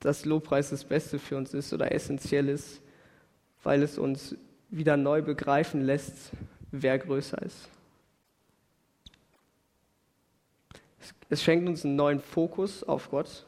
dass 0.00 0.24
Lobpreis 0.24 0.70
das 0.70 0.84
Beste 0.84 1.18
für 1.18 1.36
uns 1.36 1.52
ist 1.52 1.74
oder 1.74 1.92
essentiell 1.92 2.48
ist, 2.48 2.80
weil 3.62 3.82
es 3.82 3.98
uns 3.98 4.34
wieder 4.70 4.96
neu 4.96 5.20
begreifen 5.20 5.82
lässt, 5.82 6.30
wer 6.70 6.98
größer 6.98 7.42
ist. 7.42 7.68
Es 11.28 11.42
schenkt 11.42 11.68
uns 11.68 11.84
einen 11.84 11.96
neuen 11.96 12.20
Fokus 12.20 12.82
auf 12.82 13.10
Gott. 13.10 13.44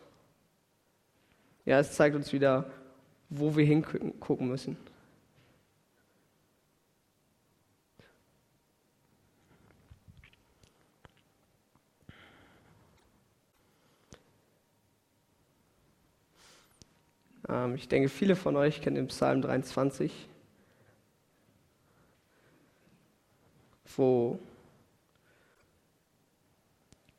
Ja, 1.65 1.79
es 1.79 1.93
zeigt 1.93 2.17
uns 2.17 2.35
wieder, 2.35 2.71
wo 3.31 3.57
wir 3.57 3.65
hingucken 3.65 4.47
müssen. 4.47 4.77
Ich 17.75 17.89
denke, 17.89 18.09
viele 18.09 18.37
von 18.37 18.57
euch 18.57 18.81
kennen 18.81 18.97
den 18.97 19.09
Psalm 19.09 19.43
23, 19.43 20.29
wo 23.97 24.39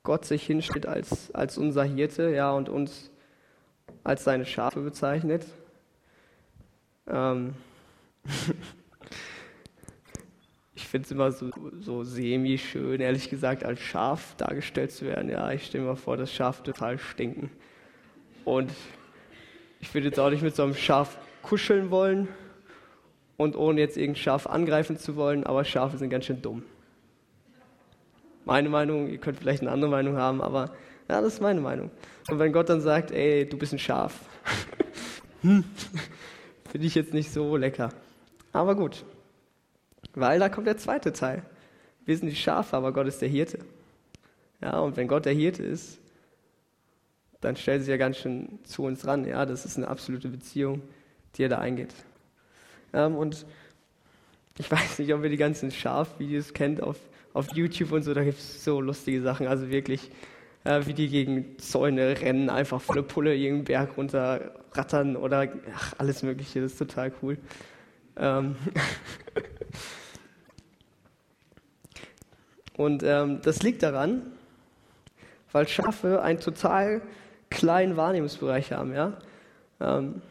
Gott 0.04 0.26
sich 0.26 0.46
hinstellt 0.46 0.86
als, 0.86 1.34
als 1.34 1.58
unser 1.58 1.84
Hirte 1.84 2.30
ja, 2.30 2.52
und 2.52 2.70
uns 2.70 3.12
als 4.04 4.24
seine 4.24 4.46
Schafe 4.46 4.82
bezeichnet. 4.82 5.46
Ähm 7.08 7.56
ich 10.76 10.88
finde 10.88 11.06
es 11.06 11.12
immer 11.12 11.32
so, 11.32 11.50
so 11.80 12.04
semi-schön, 12.04 13.00
ehrlich 13.02 13.30
gesagt, 13.30 13.64
als 13.64 13.80
Schaf 13.80 14.36
dargestellt 14.38 14.92
zu 14.92 15.06
werden. 15.06 15.30
Ja, 15.30 15.52
ich 15.52 15.66
stelle 15.66 15.86
mir 15.86 15.96
vor, 15.96 16.18
dass 16.18 16.32
Schafe 16.32 16.64
total 16.64 17.00
stinken. 17.00 17.50
Und 18.44 18.72
ich 19.86 19.94
würde 19.94 20.08
jetzt 20.08 20.20
auch 20.20 20.32
nicht 20.32 20.42
mit 20.42 20.56
so 20.56 20.64
einem 20.64 20.74
Schaf 20.74 21.16
kuscheln 21.44 21.92
wollen 21.92 22.28
und 23.38 23.56
ohne 23.56 23.80
jetzt 23.80 23.98
irgendein 23.98 24.22
Schaf 24.22 24.48
angreifen 24.48 24.98
zu 24.98 25.16
wollen, 25.16 25.44
aber 25.44 25.64
Schafe 25.64 26.00
sind 26.00 26.10
ganz 26.10 26.26
schön 26.26 26.42
dumm. 26.42 26.64
Meine 28.46 28.68
Meinung, 28.68 29.08
ihr 29.08 29.20
könnt 29.20 29.38
vielleicht 29.38 29.62
eine 29.62 29.70
andere 29.70 29.92
Meinung 29.92 30.18
haben, 30.18 30.42
aber 30.42 30.72
ja, 31.08 31.22
das 31.22 31.36
ist 31.36 31.42
meine 31.42 31.62
Meinung. 31.62 31.92
Und 32.30 32.40
wenn 32.40 32.52
Gott 32.52 32.68
dann 32.68 32.82
sagt, 32.82 33.12
ey, 33.12 33.48
du 33.48 33.60
bist 33.60 33.74
ein 33.74 33.80
Schaf, 33.80 34.22
hm, 35.42 35.64
finde 36.72 36.88
ich 36.88 36.96
jetzt 36.96 37.14
nicht 37.14 37.32
so 37.32 37.56
lecker. 37.56 37.90
Aber 38.54 38.74
gut, 38.74 39.06
weil 40.16 40.40
da 40.40 40.50
kommt 40.50 40.66
der 40.66 40.78
zweite 40.78 41.14
Teil. 41.14 41.44
Wir 42.06 42.18
sind 42.18 42.30
die 42.30 42.36
Schafe, 42.36 42.76
aber 42.76 42.92
Gott 42.92 43.06
ist 43.06 43.22
der 43.22 43.30
Hirte. 43.30 43.60
Ja, 44.62 44.80
und 44.80 44.98
wenn 44.98 45.08
Gott 45.08 45.26
der 45.26 45.34
Hirte 45.34 45.62
ist, 45.62 46.00
dann 47.46 47.56
stellt 47.56 47.82
sich 47.82 47.90
ja 47.90 47.98
ganz 47.98 48.18
schön 48.18 48.60
zu 48.64 48.84
uns 48.84 49.06
ran. 49.06 49.26
Ja, 49.26 49.46
das 49.46 49.66
ist 49.66 49.78
eine 49.78 49.88
absolute 49.88 50.30
Beziehung, 50.30 50.82
die 51.36 51.44
er 51.44 51.50
da 51.50 51.60
eingeht. 51.60 51.94
Ähm, 52.92 53.16
und 53.16 53.46
ich 54.58 54.72
weiß 54.72 55.00
nicht, 55.00 55.14
ob 55.14 55.24
ihr 55.24 55.30
die 55.30 55.38
ganzen 55.38 55.72
Schafvideos 55.72 56.54
kennt 56.54 56.82
auf, 56.82 56.98
auf 57.34 57.54
YouTube 57.54 57.92
und 57.92 58.04
so, 58.04 58.14
da 58.14 58.24
gibt 58.24 58.40
es 58.40 58.64
so 58.64 58.82
lustige 58.82 59.22
Sachen. 59.22 59.46
Also 59.46 59.70
wirklich, 59.70 60.10
äh, 60.64 60.82
wie 60.88 60.96
die 60.96 61.08
gegen 61.08 61.60
Zäune 61.60 62.20
rennen, 62.20 62.50
einfach 62.50 62.82
volle 62.82 63.04
Pulle 63.04 63.36
irgendeinen 63.36 63.66
Berg 63.66 63.98
runter 63.98 64.56
rattern 64.72 65.16
oder 65.16 65.48
ach, 65.74 65.94
alles 66.00 66.24
Mögliche, 66.24 66.62
das 66.62 66.74
ist 66.74 66.80
total 66.80 67.14
cool. 67.22 67.38
Ähm 68.18 68.56
und 72.76 73.04
ähm, 73.04 73.40
das 73.44 73.62
liegt 73.62 73.84
daran, 73.84 74.32
weil 75.52 75.68
Schafe 75.68 76.24
einen 76.24 76.40
total 76.40 77.04
kleinen 77.56 77.98
Wahrnehmungsbereich 77.98 78.72
haben. 78.72 78.94
Ja? 78.94 79.14
Ähm, 79.80 80.22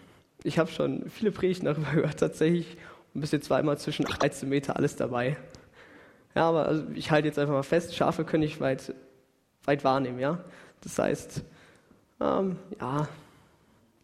ich 0.43 0.59
habe 0.59 0.71
schon 0.71 1.09
viele 1.09 1.33
Predigten 1.33 1.67
darüber 1.67 1.91
gehört, 1.95 2.21
tatsächlich, 2.21 2.77
und 3.15 3.21
bis 3.21 3.33
jetzt 3.33 3.47
zweimal 3.47 3.79
zwischen 3.79 4.05
13 4.05 4.49
Meter 4.49 4.77
alles 4.77 4.97
dabei. 4.97 5.37
Ja, 6.35 6.49
aber 6.49 6.67
also 6.67 6.85
ich 6.95 7.11
halte 7.11 7.29
jetzt 7.29 7.39
einfach 7.39 7.55
mal 7.55 7.63
fest, 7.63 7.95
Schafe 7.95 8.25
können 8.25 8.43
ich 8.43 8.61
weit, 8.61 8.93
weit 9.65 9.85
wahrnehmen, 9.85 10.19
ja. 10.19 10.39
Das 10.83 10.99
heißt, 10.99 11.43
ähm, 12.21 12.57
ja, 12.81 13.09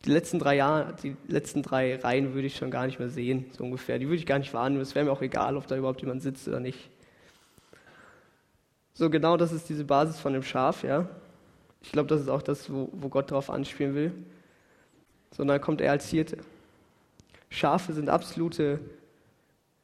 die 0.05 0.11
letzten 0.11 0.39
drei 0.39 0.57
Jahre, 0.57 0.95
die 1.03 1.17
letzten 1.29 1.63
drei 1.63 1.97
Reihen 1.97 2.33
würde 2.33 2.47
ich 2.47 2.57
schon 2.57 2.71
gar 2.71 2.87
nicht 2.87 2.99
mehr 2.99 3.11
sehen, 3.11 3.47
so 3.53 3.65
ungefähr. 3.65 3.99
Die 3.99 4.07
würde 4.07 4.17
ich 4.17 4.27
gar 4.27 4.39
nicht 4.39 4.55
wahrnehmen. 4.55 4.81
Es 4.81 4.95
wäre 4.95 5.05
mir 5.05 5.13
auch 5.13 5.23
egal, 5.23 5.57
ob 5.57 5.67
da 5.67 5.77
überhaupt 5.77 6.01
jemand 6.01 6.23
sitzt 6.23 6.49
oder 6.49 6.61
nicht. 6.61 6.89
So 8.95 9.11
genau 9.11 9.37
das 9.37 9.53
ist 9.53 9.69
diese 9.69 9.85
Basis 9.85 10.19
von 10.19 10.33
dem 10.33 10.43
Schaf, 10.43 10.85
ja. 10.85 11.07
Ich 11.83 11.93
glaube, 11.93 12.09
das 12.09 12.21
ist 12.21 12.29
auch 12.29 12.43
das, 12.43 12.73
wo, 12.73 12.91
wo 12.93 13.09
Gott 13.09 13.31
darauf 13.31 13.51
anspielen 13.51 13.95
will. 13.95 14.13
Sondern 15.33 15.61
kommt 15.61 15.81
er 15.81 15.93
als 15.93 16.09
Hirte. 16.09 16.39
Schafe 17.49 17.93
sind 17.93 18.09
absolute, 18.09 18.81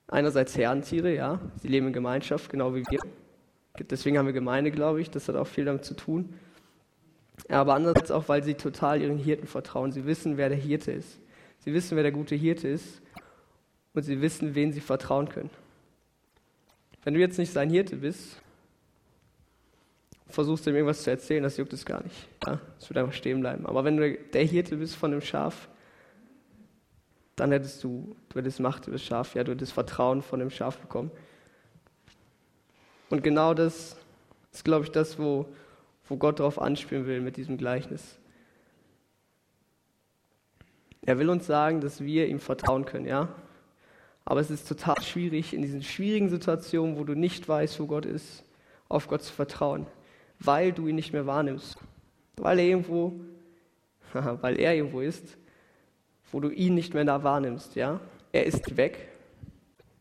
einerseits 0.08 0.56
Herdentiere, 0.56 1.14
ja. 1.14 1.40
Sie 1.56 1.68
leben 1.68 1.88
in 1.88 1.92
Gemeinschaft, 1.92 2.50
genau 2.50 2.74
wie 2.74 2.84
wir. 2.88 3.00
Deswegen 3.90 4.18
haben 4.18 4.26
wir 4.26 4.32
Gemeinde, 4.32 4.70
glaube 4.70 5.00
ich. 5.00 5.10
Das 5.10 5.28
hat 5.28 5.36
auch 5.36 5.46
viel 5.46 5.64
damit 5.64 5.84
zu 5.84 5.94
tun. 5.94 6.34
Aber 7.48 7.74
andererseits 7.74 8.10
auch, 8.10 8.28
weil 8.28 8.42
sie 8.42 8.54
total 8.54 9.02
ihren 9.02 9.18
Hirten 9.18 9.46
vertrauen. 9.46 9.92
Sie 9.92 10.06
wissen, 10.06 10.36
wer 10.36 10.48
der 10.48 10.58
Hirte 10.58 10.92
ist. 10.92 11.18
Sie 11.58 11.74
wissen, 11.74 11.96
wer 11.96 12.02
der 12.02 12.12
gute 12.12 12.34
Hirte 12.34 12.68
ist. 12.68 13.02
Und 13.94 14.02
sie 14.02 14.20
wissen, 14.20 14.54
wen 14.54 14.72
sie 14.72 14.80
vertrauen 14.80 15.28
können. 15.28 15.50
Wenn 17.02 17.14
du 17.14 17.20
jetzt 17.20 17.38
nicht 17.38 17.52
sein 17.52 17.70
Hirte 17.70 17.96
bist, 17.96 18.40
versuchst 20.28 20.66
ihm 20.66 20.74
irgendwas 20.74 21.02
zu 21.02 21.10
erzählen, 21.10 21.42
das 21.42 21.56
juckt 21.56 21.72
es 21.72 21.84
gar 21.84 22.02
nicht. 22.02 22.28
Ja? 22.46 22.60
Es 22.78 22.88
wird 22.88 22.98
einfach 22.98 23.12
stehen 23.12 23.40
bleiben. 23.40 23.66
Aber 23.66 23.84
wenn 23.84 23.96
du 23.96 24.16
der 24.16 24.44
Hirte 24.44 24.76
bist 24.76 24.96
von 24.96 25.10
dem 25.10 25.20
Schaf, 25.20 25.68
dann 27.36 27.52
hättest 27.52 27.84
du, 27.84 28.16
du 28.30 28.38
hättest 28.38 28.60
Macht 28.60 28.86
über 28.86 28.96
das 28.96 29.04
Schaf, 29.04 29.34
ja, 29.34 29.44
du 29.44 29.52
hättest 29.52 29.72
Vertrauen 29.72 30.22
von 30.22 30.40
dem 30.40 30.50
Schaf 30.50 30.78
bekommen. 30.78 31.10
Und 33.10 33.22
genau 33.22 33.54
das 33.54 33.96
ist, 34.52 34.64
glaube 34.64 34.84
ich, 34.84 34.90
das, 34.90 35.18
wo, 35.18 35.46
wo 36.08 36.16
Gott 36.16 36.40
darauf 36.40 36.60
anspielen 36.60 37.06
will 37.06 37.20
mit 37.20 37.36
diesem 37.36 37.58
Gleichnis. 37.58 38.18
Er 41.02 41.18
will 41.18 41.30
uns 41.30 41.46
sagen, 41.46 41.80
dass 41.80 42.00
wir 42.00 42.26
ihm 42.26 42.40
vertrauen 42.40 42.84
können, 42.84 43.06
ja. 43.06 43.28
Aber 44.24 44.40
es 44.40 44.50
ist 44.50 44.66
total 44.66 45.00
schwierig, 45.02 45.54
in 45.54 45.62
diesen 45.62 45.82
schwierigen 45.82 46.28
Situationen, 46.28 46.98
wo 46.98 47.04
du 47.04 47.14
nicht 47.14 47.48
weißt, 47.48 47.78
wo 47.78 47.86
Gott 47.86 48.06
ist, 48.06 48.42
auf 48.88 49.06
Gott 49.06 49.22
zu 49.22 49.32
vertrauen, 49.32 49.86
weil 50.38 50.72
du 50.72 50.86
ihn 50.86 50.96
nicht 50.96 51.12
mehr 51.12 51.26
wahrnimmst. 51.26 51.78
Weil 52.36 52.58
er 52.58 52.64
irgendwo, 52.66 53.20
weil 54.12 54.58
er 54.60 54.74
irgendwo 54.74 55.00
ist, 55.00 55.36
wo 56.30 56.40
du 56.40 56.50
ihn 56.50 56.74
nicht 56.74 56.94
mehr 56.94 57.04
da 57.04 57.22
wahrnimmst, 57.22 57.76
ja. 57.76 58.00
Er 58.32 58.44
ist 58.44 58.76
weg, 58.76 59.08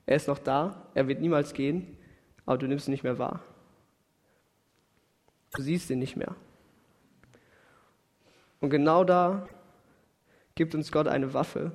er 0.05 0.17
ist 0.17 0.27
noch 0.27 0.39
da, 0.39 0.87
er 0.93 1.07
wird 1.07 1.21
niemals 1.21 1.53
gehen, 1.53 1.97
aber 2.45 2.57
du 2.57 2.67
nimmst 2.67 2.87
ihn 2.87 2.91
nicht 2.91 3.03
mehr 3.03 3.17
wahr. 3.17 3.41
Du 5.55 5.61
siehst 5.61 5.89
ihn 5.89 5.99
nicht 5.99 6.17
mehr. 6.17 6.35
Und 8.59 8.69
genau 8.69 9.03
da 9.03 9.47
gibt 10.55 10.75
uns 10.75 10.91
Gott 10.91 11.07
eine 11.07 11.33
Waffe, 11.33 11.71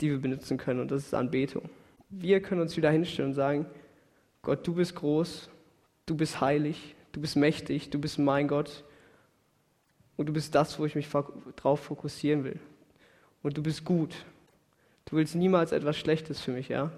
die 0.00 0.10
wir 0.10 0.20
benutzen 0.20 0.58
können, 0.58 0.80
und 0.80 0.90
das 0.90 1.04
ist 1.04 1.14
Anbetung. 1.14 1.68
Wir 2.08 2.40
können 2.40 2.60
uns 2.60 2.76
wieder 2.76 2.90
hinstellen 2.90 3.30
und 3.30 3.34
sagen, 3.34 3.66
Gott, 4.42 4.66
du 4.66 4.74
bist 4.74 4.94
groß, 4.94 5.48
du 6.06 6.16
bist 6.16 6.40
heilig, 6.40 6.94
du 7.14 7.20
bist 7.20 7.36
mächtig, 7.36 7.90
du 7.90 7.98
bist 7.98 8.18
mein 8.18 8.48
Gott 8.48 8.84
und 10.16 10.26
du 10.26 10.32
bist 10.32 10.54
das, 10.54 10.78
wo 10.78 10.84
ich 10.84 10.94
mich 10.96 11.08
drauf 11.56 11.80
fokussieren 11.80 12.44
will. 12.44 12.58
Und 13.42 13.56
du 13.56 13.62
bist 13.62 13.84
gut. 13.84 14.14
Du 15.04 15.16
willst 15.16 15.34
niemals 15.34 15.72
etwas 15.72 15.96
Schlechtes 15.96 16.40
für 16.40 16.50
mich, 16.50 16.68
ja? 16.68 16.90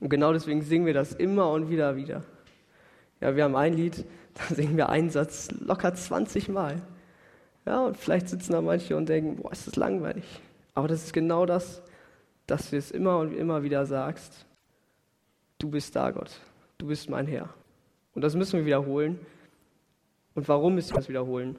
Und 0.00 0.08
genau 0.08 0.32
deswegen 0.32 0.62
singen 0.62 0.84
wir 0.84 0.94
das 0.94 1.12
immer 1.12 1.50
und 1.50 1.70
wieder 1.70 1.96
wieder. 1.96 2.22
Ja, 3.20 3.34
wir 3.36 3.44
haben 3.44 3.56
ein 3.56 3.74
Lied, 3.74 4.04
da 4.34 4.54
singen 4.54 4.76
wir 4.76 4.88
einen 4.88 5.10
Satz 5.10 5.48
locker 5.60 5.94
20 5.94 6.48
Mal. 6.48 6.82
Ja, 7.64 7.86
und 7.86 7.96
vielleicht 7.96 8.28
sitzen 8.28 8.52
da 8.52 8.60
manche 8.60 8.96
und 8.96 9.08
denken, 9.08 9.36
boah, 9.36 9.52
ist 9.52 9.66
das 9.66 9.76
langweilig. 9.76 10.24
Aber 10.74 10.88
das 10.88 11.04
ist 11.04 11.12
genau 11.12 11.46
das, 11.46 11.82
dass 12.46 12.70
du 12.70 12.76
es 12.76 12.90
immer 12.90 13.18
und 13.18 13.32
immer 13.32 13.62
wieder 13.62 13.86
sagst, 13.86 14.44
du 15.58 15.70
bist 15.70 15.94
da, 15.94 16.10
Gott. 16.10 16.40
Du 16.78 16.88
bist 16.88 17.08
mein 17.08 17.28
Herr. 17.28 17.48
Und 18.14 18.22
das 18.22 18.34
müssen 18.34 18.58
wir 18.58 18.66
wiederholen. 18.66 19.18
Und 20.34 20.48
warum 20.48 20.74
müssen 20.74 20.90
wir 20.90 20.96
das 20.96 21.08
wiederholen? 21.08 21.56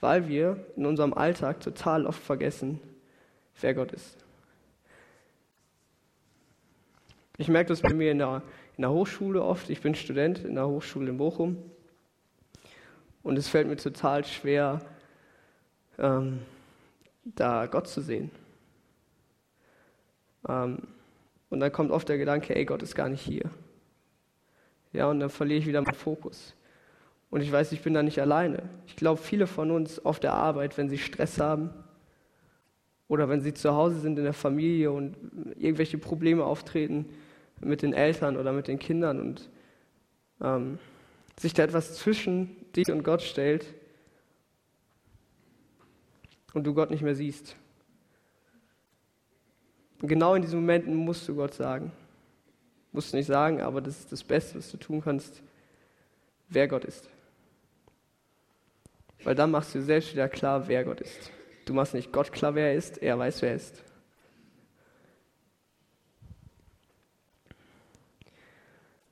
Weil 0.00 0.28
wir 0.28 0.64
in 0.76 0.86
unserem 0.86 1.12
Alltag 1.12 1.60
total 1.60 2.06
oft 2.06 2.22
vergessen, 2.22 2.80
wer 3.60 3.74
Gott 3.74 3.92
ist. 3.92 4.16
Ich 7.36 7.48
merke 7.48 7.68
das 7.68 7.80
bei 7.80 7.92
mir 7.94 8.10
in 8.10 8.18
der 8.18 8.42
in 8.80 8.82
der 8.82 8.92
Hochschule 8.92 9.42
oft. 9.42 9.68
Ich 9.68 9.82
bin 9.82 9.94
Student 9.94 10.42
in 10.42 10.54
der 10.54 10.66
Hochschule 10.66 11.10
in 11.10 11.18
Bochum. 11.18 11.58
Und 13.22 13.36
es 13.36 13.46
fällt 13.46 13.68
mir 13.68 13.76
total 13.76 14.24
schwer, 14.24 14.80
ähm, 15.98 16.40
da 17.22 17.66
Gott 17.66 17.88
zu 17.88 18.00
sehen. 18.00 18.30
Ähm, 20.48 20.78
und 21.50 21.60
dann 21.60 21.70
kommt 21.70 21.90
oft 21.90 22.08
der 22.08 22.16
Gedanke, 22.16 22.56
ey, 22.56 22.64
Gott 22.64 22.82
ist 22.82 22.94
gar 22.94 23.10
nicht 23.10 23.20
hier. 23.20 23.50
Ja, 24.92 25.06
und 25.06 25.20
dann 25.20 25.30
verliere 25.30 25.60
ich 25.60 25.66
wieder 25.66 25.80
meinen 25.82 25.94
Fokus. 25.94 26.54
Und 27.30 27.42
ich 27.42 27.52
weiß, 27.52 27.72
ich 27.72 27.80
bin 27.80 27.94
da 27.94 28.02
nicht 28.02 28.20
alleine. 28.20 28.68
Ich 28.86 28.96
glaube, 28.96 29.20
viele 29.20 29.46
von 29.46 29.70
uns 29.70 30.04
auf 30.04 30.18
der 30.18 30.34
Arbeit, 30.34 30.76
wenn 30.76 30.88
sie 30.88 30.98
Stress 30.98 31.38
haben 31.38 31.70
oder 33.06 33.28
wenn 33.28 33.40
sie 33.40 33.54
zu 33.54 33.72
Hause 33.74 34.00
sind 34.00 34.18
in 34.18 34.24
der 34.24 34.32
Familie 34.32 34.90
und 34.90 35.16
irgendwelche 35.56 35.98
Probleme 35.98 36.44
auftreten, 36.44 37.06
mit 37.60 37.82
den 37.82 37.92
Eltern 37.92 38.36
oder 38.36 38.52
mit 38.52 38.68
den 38.68 38.78
Kindern 38.78 39.20
und 39.20 39.50
ähm, 40.40 40.78
sich 41.38 41.52
da 41.52 41.62
etwas 41.62 41.94
zwischen 41.94 42.56
dich 42.72 42.90
und 42.90 43.02
Gott 43.02 43.22
stellt 43.22 43.66
und 46.54 46.64
du 46.64 46.74
Gott 46.74 46.90
nicht 46.90 47.02
mehr 47.02 47.14
siehst. 47.14 47.54
Genau 50.00 50.34
in 50.34 50.42
diesen 50.42 50.60
Momenten 50.60 50.94
musst 50.94 51.28
du 51.28 51.34
Gott 51.34 51.54
sagen. 51.54 51.92
Musst 52.92 53.12
du 53.12 53.16
nicht 53.16 53.26
sagen, 53.26 53.60
aber 53.60 53.80
das 53.80 53.98
ist 54.00 54.12
das 54.12 54.24
Beste, 54.24 54.58
was 54.58 54.70
du 54.70 54.76
tun 54.76 55.00
kannst, 55.02 55.42
wer 56.48 56.66
Gott 56.66 56.84
ist. 56.84 57.08
Weil 59.22 59.34
dann 59.34 59.50
machst 59.50 59.74
du 59.74 59.82
selbst 59.82 60.12
wieder 60.12 60.28
klar, 60.28 60.66
wer 60.66 60.84
Gott 60.84 61.00
ist. 61.00 61.30
Du 61.66 61.74
machst 61.74 61.94
nicht 61.94 62.12
Gott 62.12 62.32
klar, 62.32 62.54
wer 62.54 62.68
er 62.68 62.74
ist, 62.74 62.98
er 62.98 63.18
weiß, 63.18 63.42
wer 63.42 63.50
er 63.50 63.56
ist. 63.56 63.84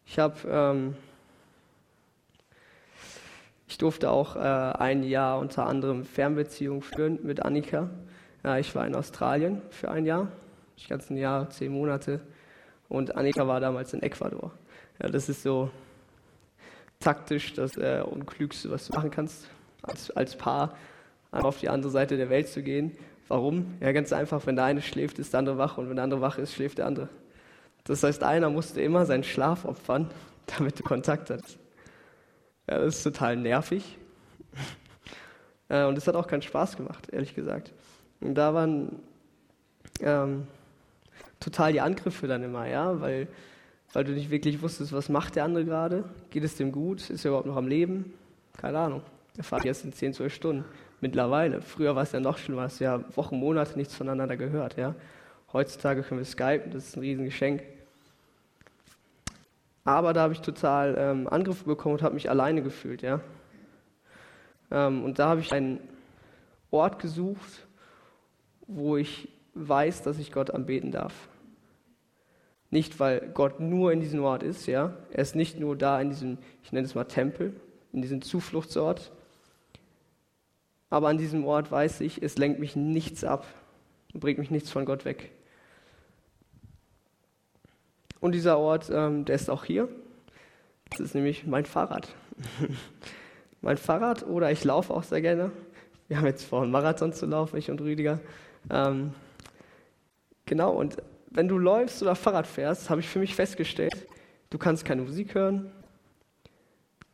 Ich 0.07 0.19
habe, 0.19 0.37
ähm, 0.49 0.97
ich 3.69 3.77
durfte 3.77 4.11
auch 4.11 4.37
äh, 4.37 4.39
ein 4.39 5.03
Jahr 5.03 5.39
unter 5.39 5.67
anderem 5.67 6.05
Fernbeziehung 6.05 6.83
führen 6.83 7.21
mit 7.23 7.43
Annika. 7.43 7.91
Ja, 8.43 8.59
ich 8.59 8.75
war 8.75 8.87
in 8.87 8.95
Australien 8.95 9.61
für 9.71 9.91
ein 9.91 10.07
Jahr, 10.07 10.33
das 10.77 10.89
ganze 10.89 11.15
Jahr, 11.15 11.51
zehn 11.51 11.73
Monate. 11.73 12.21
Und 12.89 13.17
Annika 13.17 13.47
war 13.47 13.61
damals 13.61 13.93
in 13.93 14.03
Ecuador. 14.03 14.53
Ja, 15.03 15.09
das 15.09 15.29
ist 15.29 15.43
so 15.43 15.71
taktisch 17.01 17.53
das 17.53 17.77
äh, 17.77 18.03
Unklügste, 18.05 18.71
was 18.71 18.87
du 18.87 18.95
machen 18.95 19.11
kannst, 19.11 19.49
als, 19.83 20.11
als 20.11 20.37
Paar 20.37 20.77
auf 21.31 21.59
die 21.61 21.69
andere 21.69 21.91
Seite 21.91 22.17
der 22.17 22.31
Welt 22.31 22.49
zu 22.49 22.63
gehen. 22.63 22.97
Warum? 23.29 23.77
Ja, 23.81 23.93
ganz 23.93 24.13
einfach, 24.13 24.47
wenn 24.47 24.57
der 24.57 24.65
eine 24.65 24.81
schläft, 24.81 25.19
ist 25.19 25.35
der 25.35 25.41
andere 25.41 25.59
wach 25.59 25.77
und 25.77 25.89
wenn 25.89 25.97
der 25.97 26.05
andere 26.05 26.21
wach 26.23 26.39
ist, 26.39 26.55
schläft 26.55 26.79
der 26.79 26.87
andere. 26.87 27.09
Das 27.85 28.03
heißt, 28.03 28.23
einer 28.23 28.51
musste 28.51 28.81
immer 28.81 29.05
seinen 29.05 29.25
Schlaf 29.25 29.65
opfern, 29.65 30.11
damit 30.59 30.79
du 30.79 30.83
Kontakt 30.83 31.31
hast. 31.31 31.59
Ja, 32.69 32.79
das 32.79 32.97
ist 32.97 33.03
total 33.03 33.37
nervig. 33.37 33.99
Äh, 35.69 35.85
und 35.85 35.99
es 35.99 36.07
hat 36.07 36.17
auch 36.17 36.27
keinen 36.27 36.43
Spaß 36.43 36.77
gemacht, 36.77 37.11
ehrlich 37.11 37.35
gesagt. 37.35 37.73
Und 38.21 38.35
da 38.35 38.55
waren 38.55 39.01
ähm, 40.01 40.47
total 41.51 41.73
die 41.73 41.81
Angriffe 41.81 42.27
dann 42.27 42.43
immer, 42.43 42.67
ja, 42.67 43.01
weil, 43.01 43.29
weil 43.93 44.05
du 44.05 44.13
nicht 44.13 44.31
wirklich 44.31 44.61
wusstest, 44.61 44.93
was 44.93 45.09
macht 45.09 45.37
der 45.37 45.45
andere 45.45 45.65
gerade? 45.65 46.05
Geht 46.31 46.45
es 46.45 46.57
dem 46.57 46.73
gut? 46.73 47.09
Ist 47.09 47.25
er 47.25 47.31
überhaupt 47.31 47.47
noch 47.47 47.57
am 47.57 47.69
Leben? 47.69 48.13
Keine 48.57 48.79
Ahnung. 48.79 49.03
Er 49.37 49.45
fahrt 49.45 49.65
jetzt 49.65 49.85
in 49.85 49.93
10, 49.93 50.15
12 50.15 50.35
Stunden. 50.35 50.65
Mittlerweile. 51.01 51.63
Früher 51.63 51.95
war 51.95 52.03
es 52.03 52.13
ja 52.13 52.21
noch 52.21 52.39
schlimmer, 52.39 52.63
hast 52.63 52.81
ja 52.81 53.05
Wochen, 53.17 53.39
Monate 53.39 53.79
nichts 53.79 53.95
voneinander 53.95 54.37
gehört, 54.37 54.77
ja. 54.77 54.95
Heutzutage 55.53 56.03
können 56.03 56.21
wir 56.21 56.25
skypen, 56.25 56.73
das 56.73 56.89
ist 56.89 56.97
ein 56.97 57.01
Riesengeschenk. 57.01 57.63
Aber 59.85 60.13
da 60.13 60.23
habe 60.23 60.33
ich 60.35 60.41
total 60.41 60.97
ähm, 60.99 61.29
Angriffe 61.29 61.65
bekommen 61.65 61.95
und 61.95 62.03
habe 62.03 62.15
mich 62.15 62.29
alleine 62.29 62.63
gefühlt, 62.63 63.01
ja. 63.01 63.21
Ähm, 64.71 65.05
und 65.05 65.19
da 65.19 65.29
habe 65.29 65.41
ich 65.41 65.53
einen 65.53 65.81
Ort 66.71 66.99
gesucht, 66.99 67.67
wo 68.67 68.97
ich 68.97 69.29
weiß, 69.55 70.03
dass 70.03 70.19
ich 70.19 70.33
Gott 70.33 70.51
anbeten 70.51 70.91
darf. 70.91 71.29
Nicht, 72.71 73.01
weil 73.01 73.31
Gott 73.33 73.61
nur 73.61 73.93
in 73.93 74.01
diesem 74.01 74.23
Ort 74.23 74.43
ist, 74.43 74.67
ja. 74.67 74.95
Er 75.11 75.23
ist 75.23 75.35
nicht 75.35 75.59
nur 75.59 75.77
da 75.77 76.01
in 76.01 76.11
diesem, 76.11 76.39
ich 76.63 76.73
nenne 76.73 76.87
es 76.87 76.95
mal 76.95 77.05
Tempel, 77.05 77.59
in 77.93 78.03
diesem 78.03 78.21
Zufluchtsort. 78.21 79.11
Aber 80.91 81.09
an 81.09 81.19
diesem 81.19 81.45
Ort 81.45 81.71
weiß 81.71 82.01
ich, 82.01 82.23
es 82.23 82.37
lenkt 82.37 82.61
mich 82.61 82.77
nichts 82.77 83.25
ab 83.25 83.47
und 84.13 84.21
bringt 84.21 84.39
mich 84.39 84.51
nichts 84.51 84.71
von 84.71 84.85
Gott 84.85 85.05
weg. 85.05 85.31
Und 88.21 88.33
dieser 88.33 88.59
Ort, 88.59 88.91
ähm, 88.93 89.25
der 89.25 89.37
ist 89.37 89.49
auch 89.49 89.65
hier. 89.65 89.89
Das 90.91 91.01
ist 91.01 91.15
nämlich 91.15 91.47
mein 91.47 91.65
Fahrrad. 91.65 92.09
mein 93.61 93.77
Fahrrad 93.77 94.27
oder 94.27 94.51
ich 94.51 94.65
laufe 94.65 94.93
auch 94.93 95.03
sehr 95.03 95.21
gerne. 95.21 95.53
Wir 96.09 96.19
haben 96.19 96.27
jetzt 96.27 96.45
vor, 96.45 96.63
einen 96.63 96.73
Marathon 96.73 97.13
zu 97.13 97.27
laufen, 97.27 97.57
ich 97.59 97.71
und 97.71 97.81
Rüdiger. 97.81 98.21
Ähm, 98.71 99.13
genau, 100.47 100.73
und 100.73 100.97
wenn 101.31 101.49
du 101.49 101.59
läufst 101.59 102.03
oder 102.03 102.15
Fahrrad 102.15 102.47
fährst, 102.47 102.91
habe 102.91 103.01
ich 103.01 103.09
für 103.09 103.19
mich 103.19 103.35
festgestellt, 103.35 104.07
du 104.51 104.59
kannst 104.59 104.85
keine 104.85 105.03
Musik 105.03 105.35
hören, 105.35 105.71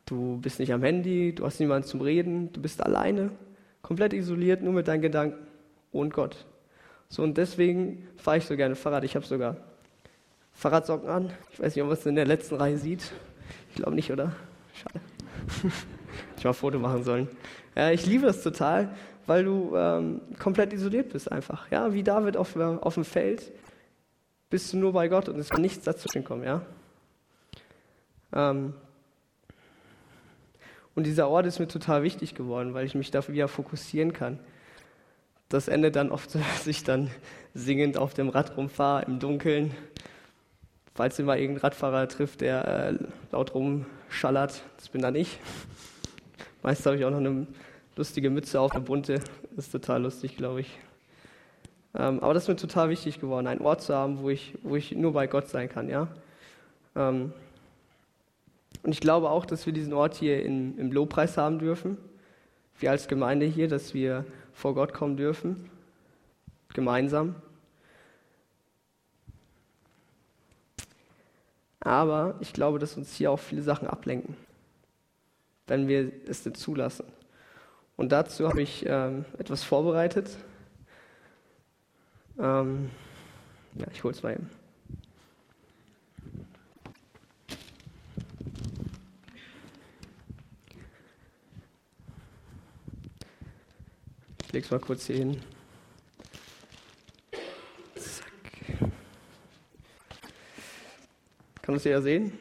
du 0.05 0.37
bist 0.37 0.59
nicht 0.59 0.73
am 0.73 0.83
Handy, 0.83 1.33
du 1.33 1.45
hast 1.45 1.59
niemanden 1.59 1.87
zum 1.87 2.01
Reden, 2.01 2.51
du 2.53 2.61
bist 2.61 2.81
alleine, 2.81 3.31
komplett 3.81 4.13
isoliert, 4.13 4.61
nur 4.61 4.73
mit 4.73 4.87
deinen 4.87 5.01
Gedanken 5.01 5.45
und 5.91 6.13
Gott. 6.13 6.45
So, 7.09 7.23
und 7.23 7.37
deswegen 7.37 8.07
fahre 8.17 8.37
ich 8.37 8.45
so 8.45 8.55
gerne 8.55 8.75
Fahrrad. 8.75 9.03
Ich 9.03 9.15
habe 9.15 9.25
sogar 9.25 9.57
Fahrradsocken 10.53 11.09
an. 11.09 11.31
Ich 11.51 11.59
weiß 11.59 11.75
nicht, 11.75 11.83
ob 11.83 11.89
man 11.89 11.97
es 11.97 12.05
in 12.05 12.15
der 12.15 12.25
letzten 12.25 12.55
Reihe 12.55 12.77
sieht. 12.77 13.11
Ich 13.69 13.75
glaube 13.75 13.93
nicht, 13.93 14.11
oder? 14.11 14.35
Schade. 14.73 14.99
ich 16.37 16.43
mal 16.43 16.49
ein 16.49 16.53
Foto 16.55 16.79
machen 16.79 17.03
sollen. 17.03 17.27
Ja, 17.75 17.91
ich 17.91 18.05
liebe 18.05 18.25
das 18.25 18.41
total, 18.41 18.89
weil 19.27 19.43
du 19.43 19.75
ähm, 19.75 20.21
komplett 20.39 20.73
isoliert 20.73 21.09
bist 21.13 21.31
einfach. 21.31 21.69
Ja, 21.71 21.93
wie 21.93 22.03
David 22.03 22.37
auf, 22.37 22.55
auf 22.55 22.93
dem 22.95 23.05
Feld 23.05 23.51
bist 24.49 24.71
du 24.73 24.77
nur 24.77 24.93
bei 24.93 25.07
Gott 25.07 25.29
und 25.29 25.39
es 25.39 25.49
kann 25.49 25.61
nichts 25.61 25.83
dazwischen 25.83 26.23
kommen, 26.23 26.43
ja. 26.43 26.61
Ähm, 28.33 28.73
und 30.95 31.05
dieser 31.05 31.27
Ort 31.27 31.45
ist 31.45 31.59
mir 31.59 31.67
total 31.67 32.03
wichtig 32.03 32.35
geworden, 32.35 32.73
weil 32.73 32.85
ich 32.85 32.95
mich 32.95 33.11
dafür 33.11 33.33
wieder 33.33 33.47
fokussieren 33.47 34.13
kann. 34.13 34.39
Das 35.49 35.67
endet 35.67 35.95
dann 35.95 36.09
oft 36.11 36.33
dass 36.35 36.67
ich 36.67 36.83
dann 36.83 37.11
singend 37.53 37.97
auf 37.97 38.13
dem 38.13 38.29
Rad 38.29 38.57
rumfahre 38.57 39.05
im 39.05 39.19
Dunkeln. 39.19 39.75
Falls 40.93 41.19
ihr 41.19 41.25
mal 41.25 41.37
irgendeinen 41.37 41.61
Radfahrer 41.61 42.07
trifft, 42.07 42.39
der 42.39 42.67
äh, 42.67 42.97
laut 43.31 43.53
rumschallert, 43.53 44.63
das 44.77 44.89
bin 44.89 45.01
dann 45.01 45.15
ich. 45.15 45.39
Meist 46.63 46.85
habe 46.85 46.95
ich 46.95 47.03
auch 47.03 47.11
noch 47.11 47.17
eine 47.17 47.47
lustige 47.97 48.29
Mütze 48.29 48.61
auf, 48.61 48.71
eine 48.71 48.81
bunte. 48.81 49.21
Ist 49.57 49.73
total 49.73 50.03
lustig, 50.03 50.37
glaube 50.37 50.61
ich. 50.61 50.79
Ähm, 51.97 52.19
aber 52.21 52.33
das 52.33 52.43
ist 52.43 52.49
mir 52.49 52.55
total 52.57 52.89
wichtig 52.89 53.21
geworden, 53.21 53.47
einen 53.47 53.61
Ort 53.61 53.81
zu 53.81 53.95
haben, 53.95 54.21
wo 54.21 54.29
ich, 54.29 54.57
wo 54.63 54.75
ich 54.75 54.91
nur 54.91 55.13
bei 55.13 55.27
Gott 55.27 55.47
sein 55.47 55.69
kann, 55.69 55.87
ja. 55.87 56.07
Ähm, 56.95 57.31
und 58.83 58.91
ich 58.91 58.99
glaube 58.99 59.29
auch, 59.29 59.45
dass 59.45 59.65
wir 59.65 59.73
diesen 59.73 59.93
Ort 59.93 60.15
hier 60.15 60.43
in, 60.43 60.77
im 60.77 60.91
Lobpreis 60.91 61.37
haben 61.37 61.57
dürfen. 61.57 61.97
Wir 62.79 62.91
als 62.91 63.07
Gemeinde 63.07 63.45
hier, 63.45 63.67
dass 63.67 63.93
wir 63.93 64.25
vor 64.53 64.75
Gott 64.75 64.93
kommen 64.93 65.17
dürfen. 65.17 65.69
Gemeinsam. 66.73 67.35
Aber 71.79 72.35
ich 72.41 72.51
glaube, 72.51 72.79
dass 72.79 72.97
uns 72.97 73.13
hier 73.13 73.31
auch 73.31 73.39
viele 73.39 73.61
Sachen 73.61 73.87
ablenken, 73.87 74.35
wenn 75.67 75.87
wir 75.87 76.11
es 76.27 76.43
nicht 76.45 76.57
zulassen. 76.57 77.05
Und 77.95 78.11
dazu 78.11 78.49
habe 78.49 78.61
ich 78.61 78.85
ähm, 78.87 79.23
etwas 79.37 79.63
vorbereitet. 79.63 80.29
Ähm, 82.37 82.91
ja, 83.75 83.87
ich 83.93 84.03
hole 84.03 84.13
es 84.13 84.23
mal 84.23 84.33
eben. 84.33 84.49
Ich 94.45 94.53
lege 94.53 94.65
es 94.65 94.71
mal 94.71 94.79
kurz 94.79 95.07
hier 95.07 95.17
hin. 95.17 95.41
Zack. 97.95 98.31
Kann 101.61 101.75
das 101.75 101.83
jeder 101.83 102.01
sehen? 102.01 102.37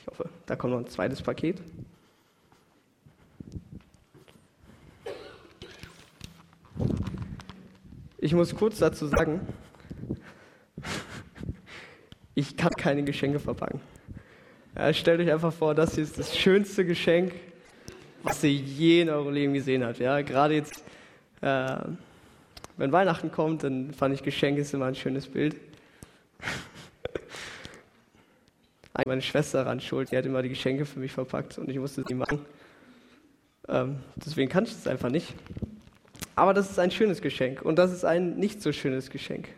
Ich 0.00 0.06
hoffe, 0.06 0.28
da 0.46 0.56
kommt 0.56 0.72
noch 0.72 0.80
ein 0.80 0.88
zweites 0.88 1.22
Paket. 1.22 1.60
Ich 8.24 8.32
muss 8.34 8.54
kurz 8.54 8.78
dazu 8.78 9.08
sagen, 9.08 9.40
ich 12.36 12.56
kann 12.56 12.70
keine 12.70 13.02
Geschenke 13.02 13.40
verpacken. 13.40 13.80
Ja, 14.76 14.94
stellt 14.94 15.20
euch 15.20 15.32
einfach 15.32 15.52
vor, 15.52 15.74
das 15.74 15.96
hier 15.96 16.04
ist 16.04 16.20
das 16.20 16.38
schönste 16.38 16.86
Geschenk, 16.86 17.32
was 18.22 18.44
ihr 18.44 18.52
je 18.52 19.00
in 19.00 19.10
eurem 19.10 19.34
Leben 19.34 19.54
gesehen 19.54 19.84
habt. 19.84 19.98
Ja, 19.98 20.22
gerade 20.22 20.54
jetzt, 20.54 20.84
äh, 21.40 21.78
wenn 22.76 22.92
Weihnachten 22.92 23.32
kommt, 23.32 23.64
dann 23.64 23.92
fand 23.92 24.14
ich 24.14 24.22
Geschenke 24.22 24.60
ist 24.60 24.72
immer 24.72 24.86
ein 24.86 24.94
schönes 24.94 25.26
Bild. 25.26 25.56
Meine 29.04 29.22
Schwester 29.22 29.66
ran 29.66 29.80
schuld, 29.80 30.12
die 30.12 30.16
hat 30.16 30.26
immer 30.26 30.42
die 30.42 30.50
Geschenke 30.50 30.86
für 30.86 31.00
mich 31.00 31.10
verpackt 31.10 31.58
und 31.58 31.68
ich 31.68 31.76
musste 31.76 32.04
sie 32.06 32.14
machen. 32.14 32.38
Ähm, 33.66 33.96
deswegen 34.14 34.48
kann 34.48 34.62
ich 34.62 34.74
das 34.74 34.86
einfach 34.86 35.10
nicht. 35.10 35.34
Aber 36.34 36.54
das 36.54 36.70
ist 36.70 36.78
ein 36.78 36.90
schönes 36.90 37.20
Geschenk 37.20 37.62
und 37.62 37.76
das 37.76 37.92
ist 37.92 38.04
ein 38.04 38.36
nicht 38.36 38.62
so 38.62 38.72
schönes 38.72 39.10
Geschenk. 39.10 39.48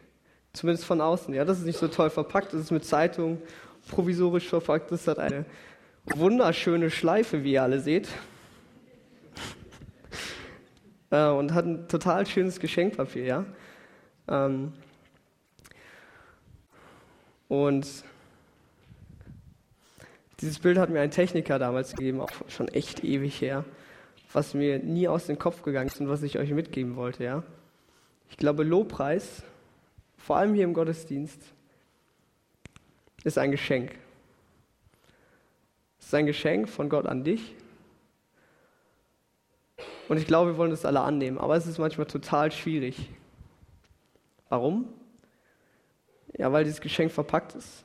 Zumindest 0.53 0.85
von 0.85 1.01
außen. 1.01 1.35
Ja, 1.35 1.45
das 1.45 1.59
ist 1.59 1.67
nicht 1.67 1.79
so 1.79 1.89
toll 1.89 2.11
verpackt, 2.11 2.53
das 2.53 2.61
ist 2.61 2.71
mit 2.71 2.85
Zeitung 2.85 3.41
provisorisch 3.89 4.49
verpackt, 4.49 4.91
das 4.91 5.07
hat 5.07 5.19
eine 5.19 5.45
wunderschöne 6.05 6.91
Schleife, 6.91 7.45
wie 7.45 7.53
ihr 7.53 7.63
alle 7.63 7.81
seht. 7.81 8.09
Äh, 11.11 11.29
und 11.29 11.55
hat 11.55 11.67
ein 11.67 11.89
total 11.89 12.27
schönes 12.27 12.59
Geschenkpapier, 12.61 13.25
ja. 13.25 13.45
Ähm, 14.29 14.73
und 17.49 17.87
dieses 20.41 20.59
Bild 20.59 20.79
hat 20.79 20.91
mir 20.91 21.01
ein 21.01 21.11
Techniker 21.11 21.59
damals 21.59 21.95
gegeben, 21.95 22.21
auch 22.21 22.31
schon 22.49 22.69
echt 22.69 23.05
ewig 23.05 23.41
her 23.41 23.65
was 24.35 24.53
mir 24.53 24.81
nie 24.81 25.07
aus 25.09 25.27
dem 25.27 25.38
Kopf 25.38 25.62
gegangen 25.62 25.87
ist 25.87 26.01
und 26.01 26.09
was 26.09 26.23
ich 26.23 26.38
euch 26.38 26.51
mitgeben 26.51 26.97
wollte, 26.97 27.23
ja. 27.23 27.42
Ich 28.29 28.37
glaube, 28.37 28.64
Lobpreis, 28.64 29.44
vor 30.18 30.37
allem 30.37 30.55
hier 30.55 30.64
im 30.64 30.75
Gottesdienst, 30.75 31.40
ist 33.23 33.38
ein 33.38 33.53
Geschenk. 33.53 33.92
Es 36.01 36.07
ist 36.07 36.14
ein 36.14 36.27
Geschenk 36.27 36.68
von 36.68 36.88
Gott 36.88 37.07
an 37.07 37.23
dich. 37.23 37.55
Und 40.09 40.18
ich 40.18 40.27
glaube, 40.27 40.53
wir 40.53 40.59
wollen 40.59 40.73
das 40.73 40.85
alle 40.85 41.01
annehmen, 41.01 41.38
aber 41.38 41.57
es 41.57 41.66
ist 41.66 41.79
manchmal 41.79 42.07
total 42.07 42.51
schwierig. 42.51 43.11
Warum? 44.49 44.88
Ja, 46.37 46.53
weil 46.53 46.64
dieses 46.64 46.81
Geschenk 46.81 47.12
verpackt 47.12 47.55
ist. 47.55 47.85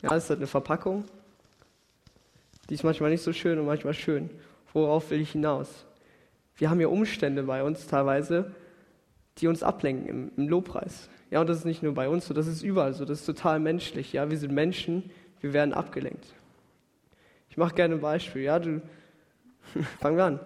Ja, 0.00 0.16
es 0.16 0.30
hat 0.30 0.38
eine 0.38 0.46
Verpackung. 0.46 1.04
Die 2.70 2.74
ist 2.74 2.84
manchmal 2.84 3.10
nicht 3.10 3.22
so 3.22 3.34
schön 3.34 3.58
und 3.58 3.66
manchmal 3.66 3.94
schön. 3.94 4.30
Worauf 4.78 5.10
will 5.10 5.20
ich 5.20 5.32
hinaus? 5.32 5.84
Wir 6.56 6.70
haben 6.70 6.80
ja 6.80 6.86
Umstände 6.86 7.42
bei 7.42 7.64
uns 7.64 7.88
teilweise, 7.88 8.52
die 9.38 9.48
uns 9.48 9.64
ablenken 9.64 10.06
im, 10.08 10.30
im 10.36 10.48
Lobpreis. 10.48 11.08
Ja, 11.30 11.40
und 11.40 11.48
das 11.48 11.58
ist 11.58 11.64
nicht 11.64 11.82
nur 11.82 11.94
bei 11.94 12.08
uns 12.08 12.26
so, 12.26 12.34
das 12.34 12.46
ist 12.46 12.62
überall 12.62 12.94
so, 12.94 13.04
das 13.04 13.20
ist 13.20 13.26
total 13.26 13.58
menschlich. 13.58 14.12
Ja, 14.12 14.30
wir 14.30 14.38
sind 14.38 14.52
Menschen, 14.52 15.10
wir 15.40 15.52
werden 15.52 15.74
abgelenkt. 15.74 16.26
Ich 17.50 17.56
mache 17.56 17.74
gerne 17.74 17.96
ein 17.96 18.00
Beispiel. 18.00 18.42
Ja, 18.42 18.60
du, 18.60 18.80
fang 20.00 20.16
wir 20.16 20.24
an. 20.24 20.40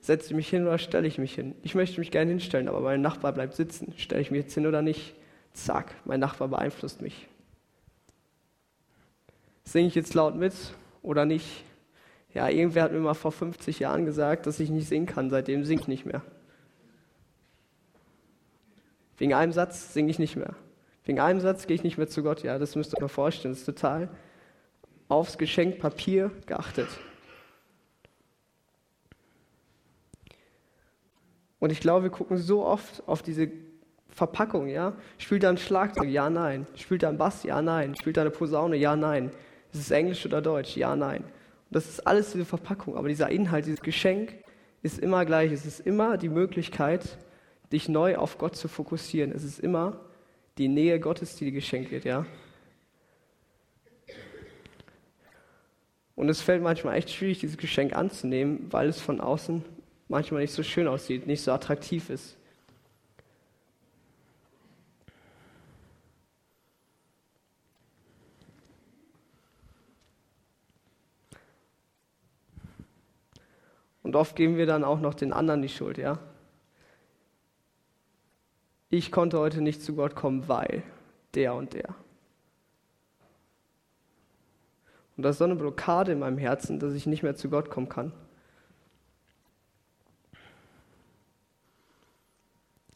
Setze 0.00 0.28
ich 0.28 0.34
mich 0.34 0.48
hin 0.48 0.66
oder 0.66 0.78
stelle 0.78 1.06
ich 1.06 1.18
mich 1.18 1.34
hin? 1.34 1.54
Ich 1.62 1.74
möchte 1.74 2.00
mich 2.00 2.10
gerne 2.10 2.30
hinstellen, 2.30 2.68
aber 2.68 2.80
mein 2.80 3.02
Nachbar 3.02 3.32
bleibt 3.32 3.54
sitzen. 3.54 3.92
Stelle 3.98 4.22
ich 4.22 4.30
mich 4.30 4.42
jetzt 4.42 4.54
hin 4.54 4.66
oder 4.66 4.80
nicht? 4.80 5.14
Zack, 5.52 5.94
mein 6.06 6.20
Nachbar 6.20 6.48
beeinflusst 6.48 7.02
mich. 7.02 7.28
Singe 9.62 9.88
ich 9.88 9.94
jetzt 9.94 10.14
laut 10.14 10.36
mit 10.36 10.54
oder 11.02 11.26
nicht? 11.26 11.64
Ja, 12.34 12.48
irgendwer 12.48 12.82
hat 12.82 12.92
mir 12.92 12.98
mal 12.98 13.14
vor 13.14 13.32
50 13.32 13.78
Jahren 13.78 14.04
gesagt, 14.04 14.46
dass 14.46 14.60
ich 14.60 14.68
nicht 14.68 14.88
singen 14.88 15.06
kann. 15.06 15.30
Seitdem 15.30 15.64
singe 15.64 15.80
ich 15.80 15.88
nicht 15.88 16.04
mehr. 16.04 16.22
Wegen 19.16 19.34
einem 19.34 19.52
Satz 19.52 19.94
singe 19.94 20.10
ich 20.10 20.18
nicht 20.18 20.34
mehr. 20.36 20.56
Wegen 21.04 21.20
einem 21.20 21.40
Satz 21.40 21.66
gehe 21.66 21.76
ich 21.76 21.84
nicht 21.84 21.96
mehr 21.96 22.08
zu 22.08 22.22
Gott. 22.22 22.42
Ja, 22.42 22.58
das 22.58 22.74
müsst 22.74 22.92
ihr 22.92 22.98
euch 22.98 23.02
mal 23.02 23.08
vorstellen. 23.08 23.52
Das 23.52 23.60
ist 23.60 23.66
total 23.66 24.08
aufs 25.08 25.38
Geschenk 25.38 25.78
Papier 25.78 26.32
geachtet. 26.46 26.88
Und 31.60 31.70
ich 31.70 31.80
glaube, 31.80 32.04
wir 32.04 32.10
gucken 32.10 32.36
so 32.36 32.64
oft 32.64 33.06
auf 33.06 33.22
diese 33.22 33.48
Verpackung, 34.08 34.66
ja? 34.68 34.94
Spielt 35.18 35.44
da 35.44 35.50
ein 35.50 35.56
Schlagzeug? 35.56 36.08
Ja, 36.08 36.30
nein. 36.30 36.66
Spielt 36.74 37.02
da 37.02 37.08
ein 37.08 37.18
Bass? 37.18 37.44
Ja, 37.44 37.62
nein. 37.62 37.94
Spielt 37.96 38.16
da 38.16 38.22
eine 38.22 38.30
Posaune? 38.30 38.76
Ja, 38.76 38.96
nein. 38.96 39.30
Ist 39.72 39.80
es 39.80 39.90
Englisch 39.90 40.26
oder 40.26 40.42
Deutsch? 40.42 40.76
Ja, 40.76 40.96
nein. 40.96 41.24
Das 41.74 41.88
ist 41.88 42.06
alles 42.06 42.30
diese 42.30 42.44
Verpackung, 42.44 42.96
aber 42.96 43.08
dieser 43.08 43.30
Inhalt, 43.30 43.66
dieses 43.66 43.82
Geschenk 43.82 44.32
ist 44.82 45.00
immer 45.00 45.24
gleich. 45.24 45.50
Es 45.50 45.66
ist 45.66 45.80
immer 45.80 46.16
die 46.16 46.28
Möglichkeit, 46.28 47.18
dich 47.72 47.88
neu 47.88 48.16
auf 48.16 48.38
Gott 48.38 48.54
zu 48.54 48.68
fokussieren. 48.68 49.32
Es 49.32 49.42
ist 49.42 49.58
immer 49.58 49.98
die 50.56 50.68
Nähe 50.68 51.00
Gottes, 51.00 51.34
die 51.34 51.46
dir 51.46 51.50
geschenkt 51.50 51.90
wird, 51.90 52.04
ja? 52.04 52.26
Und 56.14 56.28
es 56.28 56.40
fällt 56.40 56.62
manchmal 56.62 56.94
echt 56.94 57.10
schwierig, 57.10 57.40
dieses 57.40 57.56
Geschenk 57.56 57.96
anzunehmen, 57.96 58.68
weil 58.70 58.88
es 58.88 59.00
von 59.00 59.20
außen 59.20 59.64
manchmal 60.06 60.42
nicht 60.42 60.54
so 60.54 60.62
schön 60.62 60.86
aussieht, 60.86 61.26
nicht 61.26 61.42
so 61.42 61.50
attraktiv 61.50 62.08
ist. 62.08 62.36
Und 74.04 74.14
oft 74.16 74.36
geben 74.36 74.56
wir 74.56 74.66
dann 74.66 74.84
auch 74.84 75.00
noch 75.00 75.14
den 75.14 75.32
anderen 75.32 75.62
die 75.62 75.68
Schuld, 75.68 75.98
ja? 75.98 76.18
Ich 78.90 79.10
konnte 79.10 79.38
heute 79.38 79.60
nicht 79.60 79.82
zu 79.82 79.96
Gott 79.96 80.14
kommen, 80.14 80.46
weil 80.46 80.84
der 81.34 81.54
und 81.54 81.72
der. 81.72 81.96
Und 85.16 85.22
das 85.22 85.32
ist 85.32 85.38
so 85.38 85.44
eine 85.44 85.56
Blockade 85.56 86.12
in 86.12 86.18
meinem 86.18 86.38
Herzen, 86.38 86.78
dass 86.78 86.92
ich 86.92 87.06
nicht 87.06 87.22
mehr 87.22 87.34
zu 87.34 87.48
Gott 87.48 87.70
kommen 87.70 87.88
kann. 87.88 88.12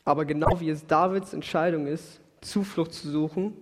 Aber 0.05 0.25
genau 0.27 0.61
wie 0.61 0.69
es 0.69 0.87
Davids 0.87 1.33
Entscheidung 1.33 1.87
ist, 1.87 2.21
Zuflucht 2.43 2.93
zu 2.93 3.11
suchen 3.11 3.57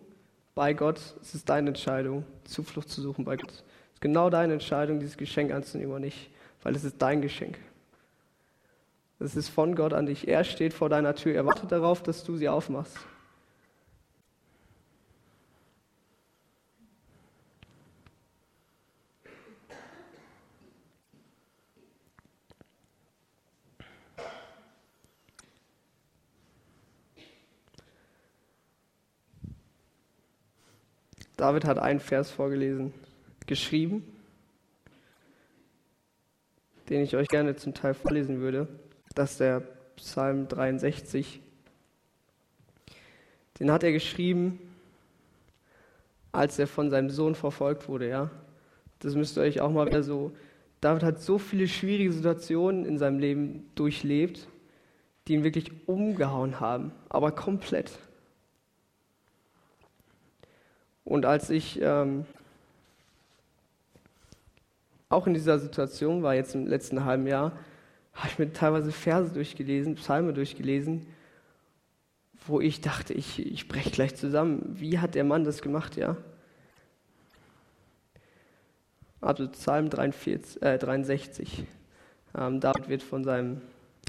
bei 0.54 0.74
Gott, 0.74 0.98
ist 1.20 1.34
es 1.34 1.44
deine 1.44 1.68
Entscheidung, 1.68 2.24
Zuflucht 2.44 2.88
zu 2.88 3.00
suchen 3.00 3.24
bei 3.24 3.36
Gott. 3.36 3.50
Es 3.50 3.62
ist 3.94 4.00
genau 4.00 4.30
deine 4.30 4.54
Entscheidung, 4.54 4.98
dieses 4.98 5.16
Geschenk 5.16 5.52
anzunehmen 5.52 5.92
oder 5.92 6.00
nicht, 6.00 6.30
weil 6.62 6.74
es 6.74 6.84
ist 6.84 7.00
dein 7.00 7.22
Geschenk. 7.22 7.58
Es 9.18 9.34
ist 9.34 9.48
von 9.48 9.74
Gott 9.74 9.92
an 9.92 10.06
dich. 10.06 10.28
Er 10.28 10.44
steht 10.44 10.74
vor 10.74 10.88
deiner 10.88 11.14
Tür. 11.14 11.34
Er 11.34 11.46
wartet 11.46 11.72
darauf, 11.72 12.02
dass 12.02 12.22
du 12.24 12.36
sie 12.36 12.48
aufmachst. 12.48 12.98
David 31.36 31.66
hat 31.66 31.78
einen 31.78 32.00
Vers 32.00 32.30
vorgelesen, 32.30 32.94
geschrieben, 33.46 34.15
den 36.88 37.02
ich 37.02 37.16
euch 37.16 37.28
gerne 37.28 37.56
zum 37.56 37.74
Teil 37.74 37.94
vorlesen 37.94 38.40
würde. 38.40 38.68
Das 39.14 39.32
ist 39.32 39.40
der 39.40 39.62
Psalm 39.96 40.48
63. 40.48 41.40
Den 43.58 43.70
hat 43.70 43.82
er 43.82 43.92
geschrieben, 43.92 44.60
als 46.32 46.58
er 46.58 46.66
von 46.66 46.90
seinem 46.90 47.10
Sohn 47.10 47.34
verfolgt 47.34 47.88
wurde, 47.88 48.08
ja. 48.08 48.30
Das 49.00 49.14
müsst 49.14 49.36
ihr 49.36 49.42
euch 49.42 49.60
auch 49.60 49.70
mal 49.70 49.86
wieder 49.86 50.02
so. 50.02 50.32
David 50.80 51.02
hat 51.02 51.20
so 51.20 51.38
viele 51.38 51.68
schwierige 51.68 52.12
Situationen 52.12 52.84
in 52.84 52.98
seinem 52.98 53.18
Leben 53.18 53.70
durchlebt, 53.74 54.46
die 55.26 55.34
ihn 55.34 55.44
wirklich 55.44 55.70
umgehauen 55.86 56.60
haben, 56.60 56.92
aber 57.08 57.32
komplett. 57.32 57.98
Und 61.04 61.24
als 61.24 61.50
ich 61.50 61.80
ähm, 61.80 62.26
auch 65.08 65.26
in 65.26 65.34
dieser 65.34 65.58
Situation 65.58 66.22
war, 66.22 66.34
jetzt 66.34 66.54
im 66.54 66.66
letzten 66.66 67.04
halben 67.04 67.26
Jahr, 67.26 67.52
habe 68.12 68.28
ich 68.28 68.38
mir 68.38 68.52
teilweise 68.52 68.92
Verse 68.92 69.32
durchgelesen, 69.32 69.94
Psalme 69.96 70.32
durchgelesen, 70.32 71.06
wo 72.46 72.60
ich 72.60 72.80
dachte, 72.80 73.12
ich, 73.12 73.44
ich 73.44 73.68
breche 73.68 73.90
gleich 73.90 74.16
zusammen. 74.16 74.76
Wie 74.78 74.98
hat 74.98 75.14
der 75.14 75.24
Mann 75.24 75.44
das 75.44 75.62
gemacht, 75.62 75.96
ja? 75.96 76.16
Also 79.20 79.48
Psalm 79.48 79.90
43, 79.90 80.62
äh, 80.62 80.78
63. 80.78 81.64
Ähm, 82.36 82.60
David 82.60 82.88
wird 82.88 83.02
von 83.02 83.24
seinem 83.24 83.60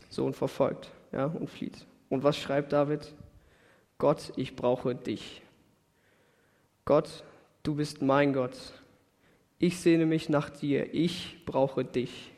Sohn 0.10 0.34
verfolgt 0.34 0.92
ja, 1.12 1.26
und 1.26 1.50
flieht. 1.50 1.86
Und 2.10 2.24
was 2.24 2.38
schreibt 2.38 2.74
David? 2.74 3.14
Gott, 3.98 4.32
ich 4.36 4.56
brauche 4.56 4.94
dich. 4.96 5.42
Gott, 6.86 7.24
du 7.64 7.76
bist 7.76 8.02
mein 8.02 8.34
Gott. 8.34 8.58
Ich 9.60 9.80
sehne 9.80 10.06
mich 10.06 10.30
nach 10.30 10.50
dir. 10.50 10.94
Ich 10.94 11.44
brauche 11.46 11.84
dich. 11.84 12.32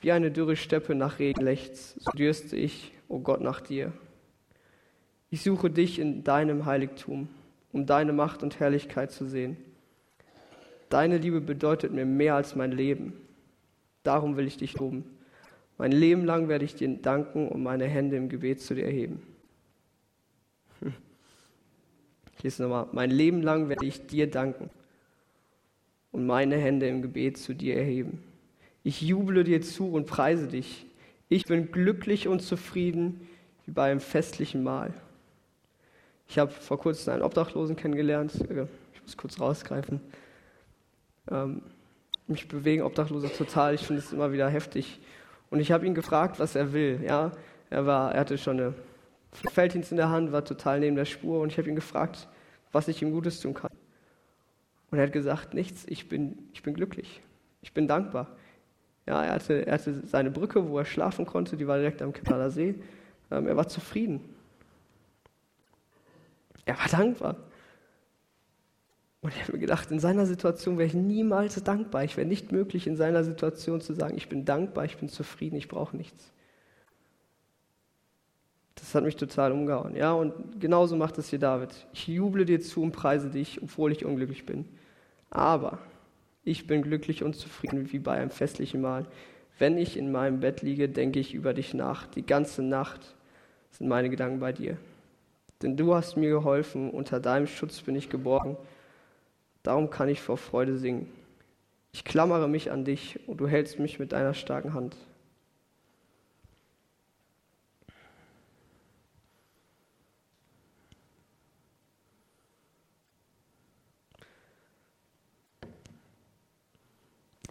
Wie 0.00 0.12
eine 0.12 0.30
dürre 0.30 0.56
Steppe 0.56 0.94
nach 0.94 1.18
Regen 1.18 1.42
lechzt, 1.42 2.00
so 2.00 2.10
dürste 2.12 2.56
ich, 2.56 2.92
o 3.08 3.16
oh 3.16 3.18
Gott, 3.20 3.40
nach 3.40 3.60
dir. 3.60 3.92
Ich 5.30 5.42
suche 5.42 5.70
dich 5.70 5.98
in 5.98 6.24
deinem 6.24 6.66
Heiligtum, 6.66 7.28
um 7.72 7.86
deine 7.86 8.12
Macht 8.12 8.42
und 8.42 8.58
Herrlichkeit 8.58 9.12
zu 9.12 9.26
sehen. 9.26 9.56
Deine 10.88 11.18
Liebe 11.18 11.40
bedeutet 11.40 11.92
mir 11.92 12.04
mehr 12.04 12.34
als 12.34 12.54
mein 12.54 12.72
Leben. 12.72 13.14
Darum 14.02 14.36
will 14.36 14.46
ich 14.46 14.56
dich 14.56 14.78
loben. 14.78 15.04
Mein 15.78 15.92
Leben 15.92 16.24
lang 16.24 16.48
werde 16.48 16.64
ich 16.64 16.74
dir 16.74 16.88
danken 16.88 17.48
und 17.48 17.62
meine 17.62 17.86
Hände 17.86 18.16
im 18.16 18.28
Gebet 18.28 18.60
zu 18.60 18.74
dir 18.74 18.84
erheben. 18.84 19.22
Ich 22.42 22.44
lese 22.44 22.64
nochmal. 22.64 22.88
Mein 22.90 23.12
Leben 23.12 23.40
lang 23.40 23.68
werde 23.68 23.86
ich 23.86 24.04
dir 24.08 24.28
danken 24.28 24.68
und 26.10 26.26
meine 26.26 26.56
Hände 26.56 26.88
im 26.88 27.00
Gebet 27.00 27.38
zu 27.38 27.54
dir 27.54 27.76
erheben. 27.76 28.20
Ich 28.82 29.00
juble 29.00 29.44
dir 29.44 29.62
zu 29.62 29.92
und 29.92 30.08
preise 30.08 30.48
dich. 30.48 30.84
Ich 31.28 31.46
bin 31.46 31.70
glücklich 31.70 32.26
und 32.26 32.40
zufrieden 32.40 33.28
wie 33.64 33.70
bei 33.70 33.92
einem 33.92 34.00
festlichen 34.00 34.64
Mahl. 34.64 34.92
Ich 36.26 36.36
habe 36.40 36.50
vor 36.50 36.80
kurzem 36.80 37.12
einen 37.12 37.22
Obdachlosen 37.22 37.76
kennengelernt. 37.76 38.32
Ich 38.34 39.02
muss 39.02 39.16
kurz 39.16 39.38
rausgreifen. 39.38 40.00
Ähm, 41.30 41.62
mich 42.26 42.48
bewegen 42.48 42.82
Obdachlose 42.82 43.32
total. 43.32 43.76
Ich 43.76 43.86
finde 43.86 44.02
es 44.02 44.12
immer 44.12 44.32
wieder 44.32 44.48
heftig. 44.48 44.98
Und 45.48 45.60
ich 45.60 45.70
habe 45.70 45.86
ihn 45.86 45.94
gefragt, 45.94 46.40
was 46.40 46.56
er 46.56 46.72
will. 46.72 47.04
Ja, 47.06 47.30
er 47.70 47.86
war, 47.86 48.12
er 48.12 48.18
hatte 48.18 48.36
schon 48.36 48.58
eine 48.58 48.74
Felddienst 49.32 49.90
in 49.90 49.96
der 49.96 50.10
Hand, 50.10 50.32
war 50.32 50.44
total 50.44 50.80
neben 50.80 50.96
der 50.96 51.04
Spur. 51.04 51.40
Und 51.40 51.50
ich 51.50 51.58
habe 51.58 51.68
ihn 51.68 51.76
gefragt, 51.76 52.28
was 52.70 52.88
ich 52.88 53.02
ihm 53.02 53.12
Gutes 53.12 53.40
tun 53.40 53.54
kann. 53.54 53.70
Und 54.90 54.98
er 54.98 55.04
hat 55.04 55.12
gesagt, 55.12 55.54
nichts, 55.54 55.84
ich 55.86 56.08
bin, 56.08 56.38
ich 56.52 56.62
bin 56.62 56.74
glücklich, 56.74 57.22
ich 57.62 57.72
bin 57.72 57.88
dankbar. 57.88 58.36
Ja, 59.06 59.24
er 59.24 59.34
hatte, 59.34 59.66
er 59.66 59.74
hatte 59.74 60.06
seine 60.06 60.30
Brücke, 60.30 60.68
wo 60.68 60.78
er 60.78 60.84
schlafen 60.84 61.26
konnte, 61.26 61.56
die 61.56 61.66
war 61.66 61.78
direkt 61.78 62.02
am 62.02 62.12
Kanaler 62.12 62.50
See. 62.50 62.74
Ähm, 63.30 63.46
er 63.48 63.56
war 63.56 63.66
zufrieden. 63.66 64.20
Er 66.64 66.78
war 66.78 66.88
dankbar. 66.88 67.36
Und 69.22 69.34
ich 69.34 69.42
habe 69.42 69.52
mir 69.52 69.60
gedacht, 69.60 69.90
in 69.90 70.00
seiner 70.00 70.26
Situation 70.26 70.78
wäre 70.78 70.86
ich 70.86 70.94
niemals 70.94 71.62
dankbar. 71.62 72.04
Ich 72.04 72.16
wäre 72.16 72.26
nicht 72.26 72.52
möglich, 72.52 72.86
in 72.86 72.96
seiner 72.96 73.24
Situation 73.24 73.80
zu 73.80 73.94
sagen, 73.94 74.16
ich 74.16 74.28
bin 74.28 74.44
dankbar, 74.44 74.84
ich 74.84 74.96
bin 74.98 75.08
zufrieden, 75.08 75.56
ich 75.56 75.68
brauche 75.68 75.96
nichts. 75.96 76.32
Das 78.74 78.94
hat 78.94 79.04
mich 79.04 79.16
total 79.16 79.52
umgehauen. 79.52 79.94
Ja, 79.94 80.12
und 80.12 80.60
genauso 80.60 80.96
macht 80.96 81.18
es 81.18 81.28
hier 81.28 81.38
David. 81.38 81.70
Ich 81.92 82.08
juble 82.08 82.44
dir 82.44 82.60
zu 82.60 82.82
und 82.82 82.92
preise 82.92 83.30
dich, 83.30 83.62
obwohl 83.62 83.92
ich 83.92 84.04
unglücklich 84.04 84.46
bin. 84.46 84.66
Aber 85.30 85.78
ich 86.44 86.66
bin 86.66 86.82
glücklich 86.82 87.22
und 87.22 87.36
zufrieden 87.36 87.92
wie 87.92 87.98
bei 87.98 88.12
einem 88.12 88.30
festlichen 88.30 88.80
Mahl. 88.80 89.06
Wenn 89.58 89.78
ich 89.78 89.96
in 89.96 90.10
meinem 90.10 90.40
Bett 90.40 90.62
liege, 90.62 90.88
denke 90.88 91.20
ich 91.20 91.34
über 91.34 91.54
dich 91.54 91.74
nach. 91.74 92.06
Die 92.06 92.26
ganze 92.26 92.62
Nacht 92.62 93.14
sind 93.70 93.88
meine 93.88 94.10
Gedanken 94.10 94.40
bei 94.40 94.52
dir. 94.52 94.76
Denn 95.62 95.76
du 95.76 95.94
hast 95.94 96.16
mir 96.16 96.30
geholfen, 96.30 96.90
unter 96.90 97.20
deinem 97.20 97.46
Schutz 97.46 97.80
bin 97.82 97.94
ich 97.94 98.08
geborgen. 98.08 98.56
Darum 99.62 99.90
kann 99.90 100.08
ich 100.08 100.20
vor 100.20 100.36
Freude 100.36 100.76
singen. 100.76 101.08
Ich 101.92 102.04
klammere 102.04 102.48
mich 102.48 102.72
an 102.72 102.84
dich 102.84 103.20
und 103.28 103.38
du 103.40 103.46
hältst 103.46 103.78
mich 103.78 103.98
mit 103.98 104.12
deiner 104.12 104.34
starken 104.34 104.74
Hand. 104.74 104.96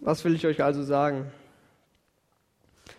Was 0.04 0.24
will 0.24 0.34
ich 0.34 0.44
euch 0.44 0.62
also 0.64 0.82
sagen? 0.82 1.30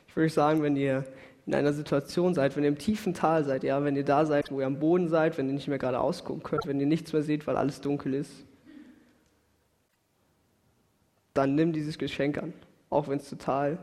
Ich 0.08 0.16
würde 0.16 0.28
euch 0.28 0.34
sagen, 0.34 0.64
wenn 0.64 0.78
ihr 0.78 1.06
in 1.46 1.54
einer 1.54 1.74
Situation 1.74 2.34
seid, 2.34 2.56
wenn 2.56 2.64
ihr 2.64 2.70
im 2.70 2.78
tiefen 2.78 3.14
Tal 3.14 3.44
seid, 3.44 3.66
ja, 3.66 3.84
wenn 3.84 3.98
ihr 3.98 4.06
da 4.06 4.26
seid, 4.26 4.50
wo 4.50 4.62
ihr 4.62 4.66
am 4.66 4.80
Boden 4.80 5.10
seid, 5.10 5.38
wenn 5.38 5.48
ihr 5.48 5.54
nicht 5.54 5.68
mehr 5.68 5.78
gerade 5.78 6.00
ausgucken 6.00 6.44
könnt, 6.44 6.66
wenn 6.66 6.80
ihr 6.80 6.86
nichts 6.86 7.12
mehr 7.12 7.22
seht, 7.22 7.46
weil 7.46 7.58
alles 7.58 7.82
dunkel 7.82 8.14
ist, 8.14 8.32
dann 11.34 11.56
nimm 11.56 11.74
dieses 11.74 11.98
Geschenk 11.98 12.38
an, 12.38 12.54
auch 12.90 13.10
wenn 13.10 13.18
es 13.18 13.30
total 13.30 13.80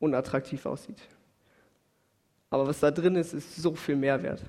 unattraktiv 0.00 0.66
aussieht. 0.66 1.00
Aber 2.48 2.66
was 2.66 2.80
da 2.80 2.90
drin 2.90 3.14
ist, 3.14 3.32
ist 3.32 3.54
so 3.54 3.76
viel 3.76 3.94
Mehrwert. 3.94 4.42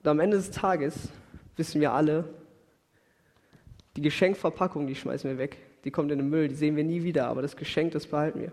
Und 0.00 0.08
am 0.08 0.18
Ende 0.18 0.38
des 0.38 0.50
Tages 0.50 1.08
wissen 1.54 1.80
wir 1.80 1.92
alle, 1.92 2.24
die 3.94 4.02
Geschenkverpackung, 4.02 4.88
die 4.88 4.96
schmeißen 4.96 5.30
wir 5.30 5.38
weg. 5.38 5.58
Die 5.84 5.90
kommt 5.90 6.12
in 6.12 6.18
den 6.18 6.30
Müll, 6.30 6.48
die 6.48 6.54
sehen 6.54 6.76
wir 6.76 6.84
nie 6.84 7.02
wieder, 7.02 7.26
aber 7.26 7.42
das 7.42 7.56
Geschenk, 7.56 7.92
das 7.92 8.06
behalten 8.06 8.40
wir. 8.40 8.52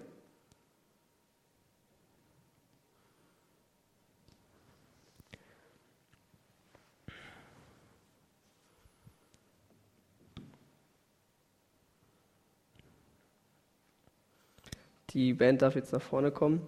Die 15.11 15.33
Band 15.33 15.63
darf 15.63 15.75
jetzt 15.75 15.91
nach 15.91 16.01
vorne 16.01 16.31
kommen 16.31 16.61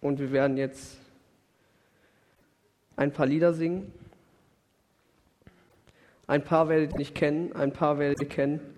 und 0.00 0.18
wir 0.18 0.32
werden 0.32 0.56
jetzt 0.56 0.98
ein 2.96 3.12
paar 3.12 3.26
Lieder 3.26 3.52
singen. 3.52 3.92
Ein 6.26 6.42
paar 6.42 6.68
werdet 6.68 6.92
ihr 6.92 6.98
nicht 6.98 7.14
kennen, 7.14 7.52
ein 7.52 7.72
paar 7.72 8.00
werdet 8.00 8.20
ihr 8.20 8.28
kennen. 8.28 8.75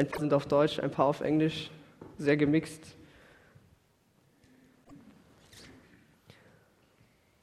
Ein 0.00 0.08
paar 0.08 0.20
sind 0.20 0.32
auf 0.32 0.46
Deutsch, 0.46 0.78
ein 0.78 0.90
paar 0.90 1.04
auf 1.04 1.20
Englisch, 1.20 1.70
sehr 2.16 2.38
gemixt. 2.38 2.96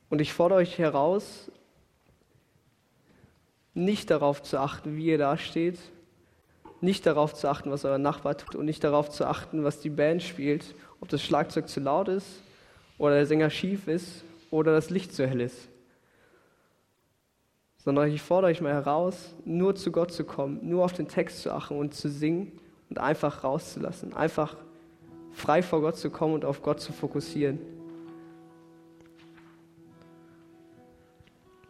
Und 0.09 0.21
ich 0.21 0.33
fordere 0.33 0.57
euch 0.57 0.79
heraus, 0.79 1.51
nicht 3.75 4.09
darauf 4.09 4.41
zu 4.41 4.59
achten, 4.59 4.97
wie 4.97 5.05
ihr 5.05 5.19
da 5.19 5.37
steht, 5.37 5.77
nicht 6.81 7.05
darauf 7.05 7.35
zu 7.35 7.47
achten, 7.47 7.69
was 7.69 7.85
euer 7.85 7.99
Nachbar 7.99 8.35
tut 8.35 8.55
und 8.55 8.65
nicht 8.65 8.83
darauf 8.83 9.11
zu 9.11 9.27
achten, 9.27 9.63
was 9.63 9.79
die 9.79 9.91
Band 9.91 10.23
spielt, 10.23 10.73
ob 10.99 11.09
das 11.09 11.21
Schlagzeug 11.21 11.69
zu 11.69 11.79
laut 11.79 12.07
ist 12.07 12.41
oder 12.97 13.13
der 13.13 13.27
Sänger 13.27 13.51
schief 13.51 13.87
ist 13.87 14.23
oder 14.49 14.71
das 14.71 14.89
Licht 14.89 15.13
zu 15.13 15.27
hell 15.27 15.41
ist 15.41 15.69
sondern 17.87 18.11
ich 18.11 18.21
fordere 18.21 18.51
euch 18.51 18.59
mal 18.59 18.73
heraus, 18.73 19.33
nur 19.45 19.73
zu 19.73 19.93
Gott 19.93 20.11
zu 20.11 20.25
kommen, 20.25 20.59
nur 20.61 20.83
auf 20.83 20.91
den 20.91 21.07
Text 21.07 21.41
zu 21.41 21.53
achten 21.53 21.77
und 21.79 21.93
zu 21.93 22.09
singen 22.09 22.51
und 22.89 22.99
einfach 22.99 23.45
rauszulassen, 23.45 24.13
einfach 24.13 24.57
frei 25.31 25.63
vor 25.63 25.79
Gott 25.79 25.95
zu 25.95 26.09
kommen 26.09 26.33
und 26.33 26.43
auf 26.43 26.61
Gott 26.61 26.81
zu 26.81 26.91
fokussieren. 26.91 27.59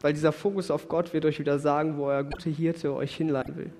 Weil 0.01 0.13
dieser 0.13 0.31
Fokus 0.31 0.71
auf 0.71 0.89
Gott 0.89 1.13
wird 1.13 1.23
euch 1.23 1.37
wieder 1.37 1.59
sagen, 1.59 1.99
wo 1.99 2.05
euer 2.05 2.23
gute 2.23 2.49
Hirte 2.49 2.95
euch 2.95 3.15
hinleiten 3.15 3.55
will. 3.55 3.71